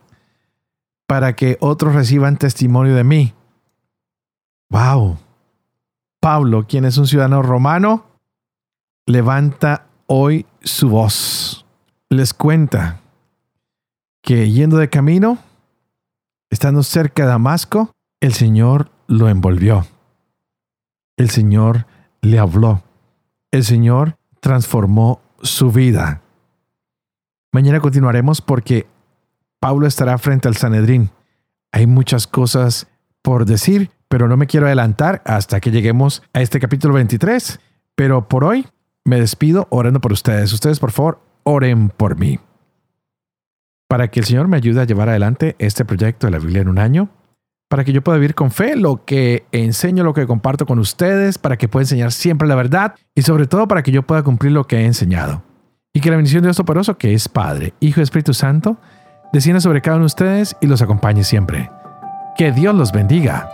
para 1.09 1.35
que 1.35 1.57
otros 1.59 1.97
reciban 1.97 2.37
testimonio 2.37 2.95
de 2.95 3.03
mí. 3.03 3.35
¡Wow! 4.71 5.19
Pablo, 6.21 6.65
quien 6.69 6.85
es 6.85 6.97
un 6.97 7.09
ciudadano 7.09 7.43
romano, 7.43 8.07
levanta 9.05 9.87
hoy 10.07 10.47
su 10.61 10.89
voz. 10.89 11.67
Les 12.09 12.33
cuenta 12.33 13.01
que 14.23 14.49
yendo 14.49 14.77
de 14.77 14.89
camino, 14.89 15.39
estando 16.51 16.85
cerca 16.85 17.25
de 17.25 17.31
Damasco, 17.31 17.91
el 18.21 18.33
Señor 18.33 18.93
lo 19.09 19.29
envolvió. 19.29 19.89
El 21.17 21.31
Señor 21.31 21.87
le 22.21 22.39
habló. 22.39 22.85
El 23.51 23.65
Señor 23.65 24.22
transformó 24.43 25.21
su 25.41 25.71
vida. 25.71 26.21
Mañana 27.53 27.81
continuaremos 27.81 28.41
porque 28.41 28.87
Pablo 29.61 29.87
estará 29.87 30.19
frente 30.19 30.49
al 30.49 30.57
Sanedrín. 30.57 31.11
Hay 31.71 31.87
muchas 31.87 32.27
cosas 32.27 32.89
por 33.23 33.47
decir, 33.47 33.91
pero 34.09 34.27
no 34.27 34.37
me 34.37 34.49
quiero 34.49 34.67
adelantar 34.67 35.23
hasta 35.25 35.61
que 35.61 35.71
lleguemos 35.71 36.23
a 36.33 36.43
este 36.43 36.59
capítulo 36.59 36.95
23. 36.95 37.61
Pero 37.95 38.29
por 38.29 38.43
hoy 38.43 38.67
me 39.05 39.21
despido 39.21 39.69
orando 39.71 40.01
por 40.01 40.13
ustedes. 40.13 40.53
Ustedes, 40.53 40.81
por 40.81 40.91
favor, 40.91 41.21
oren 41.45 41.89
por 41.91 42.19
mí. 42.19 42.41
Para 43.89 44.09
que 44.09 44.21
el 44.21 44.27
Señor 44.27 44.49
me 44.49 44.57
ayude 44.57 44.81
a 44.81 44.87
llevar 44.87 45.09
adelante 45.09 45.55
este 45.61 45.85
proyecto 45.85 46.27
de 46.27 46.33
la 46.33 46.39
Biblia 46.39 46.63
en 46.63 46.69
un 46.69 46.79
año 46.79 47.11
para 47.73 47.85
que 47.85 47.93
yo 47.95 48.05
pueda 48.05 48.19
vivir 48.19 48.35
con 48.35 48.51
fe 48.51 48.77
lo 48.77 49.07
que 49.07 49.47
enseño, 49.51 50.05
lo 50.05 50.13
que 50.13 50.27
comparto 50.27 50.67
con 50.67 50.79
ustedes, 50.79 51.39
para 51.39 51.57
que 51.57 51.69
pueda 51.69 51.85
enseñar 51.85 52.13
siempre 52.13 52.47
la 52.47 52.55
verdad 52.55 52.97
y 53.15 53.23
sobre 53.23 53.47
todo 53.47 53.67
para 53.67 53.83
que 53.83 53.91
yo 53.91 54.03
pueda 54.03 54.23
cumplir 54.23 54.53
lo 54.53 54.67
que 54.67 54.81
he 54.81 54.85
enseñado. 54.85 55.43
Y 55.95 56.01
que 56.01 56.11
la 56.11 56.17
bendición 56.17 56.43
de 56.43 56.49
Dios 56.49 56.59
Toporoso, 56.59 56.99
que 56.99 57.15
es 57.15 57.31
Padre, 57.31 57.73
Hijo 57.81 58.01
y 58.01 58.03
Espíritu 58.03 58.35
Santo, 58.35 58.77
descienda 59.33 59.63
sobre 59.63 59.81
cada 59.81 59.97
uno 59.97 60.03
de 60.03 60.09
ustedes 60.09 60.55
y 60.61 60.67
los 60.67 60.83
acompañe 60.83 61.25
siempre. 61.25 61.71
Que 62.37 62.53
Dios 62.53 62.75
los 62.75 62.93
bendiga. 62.93 63.49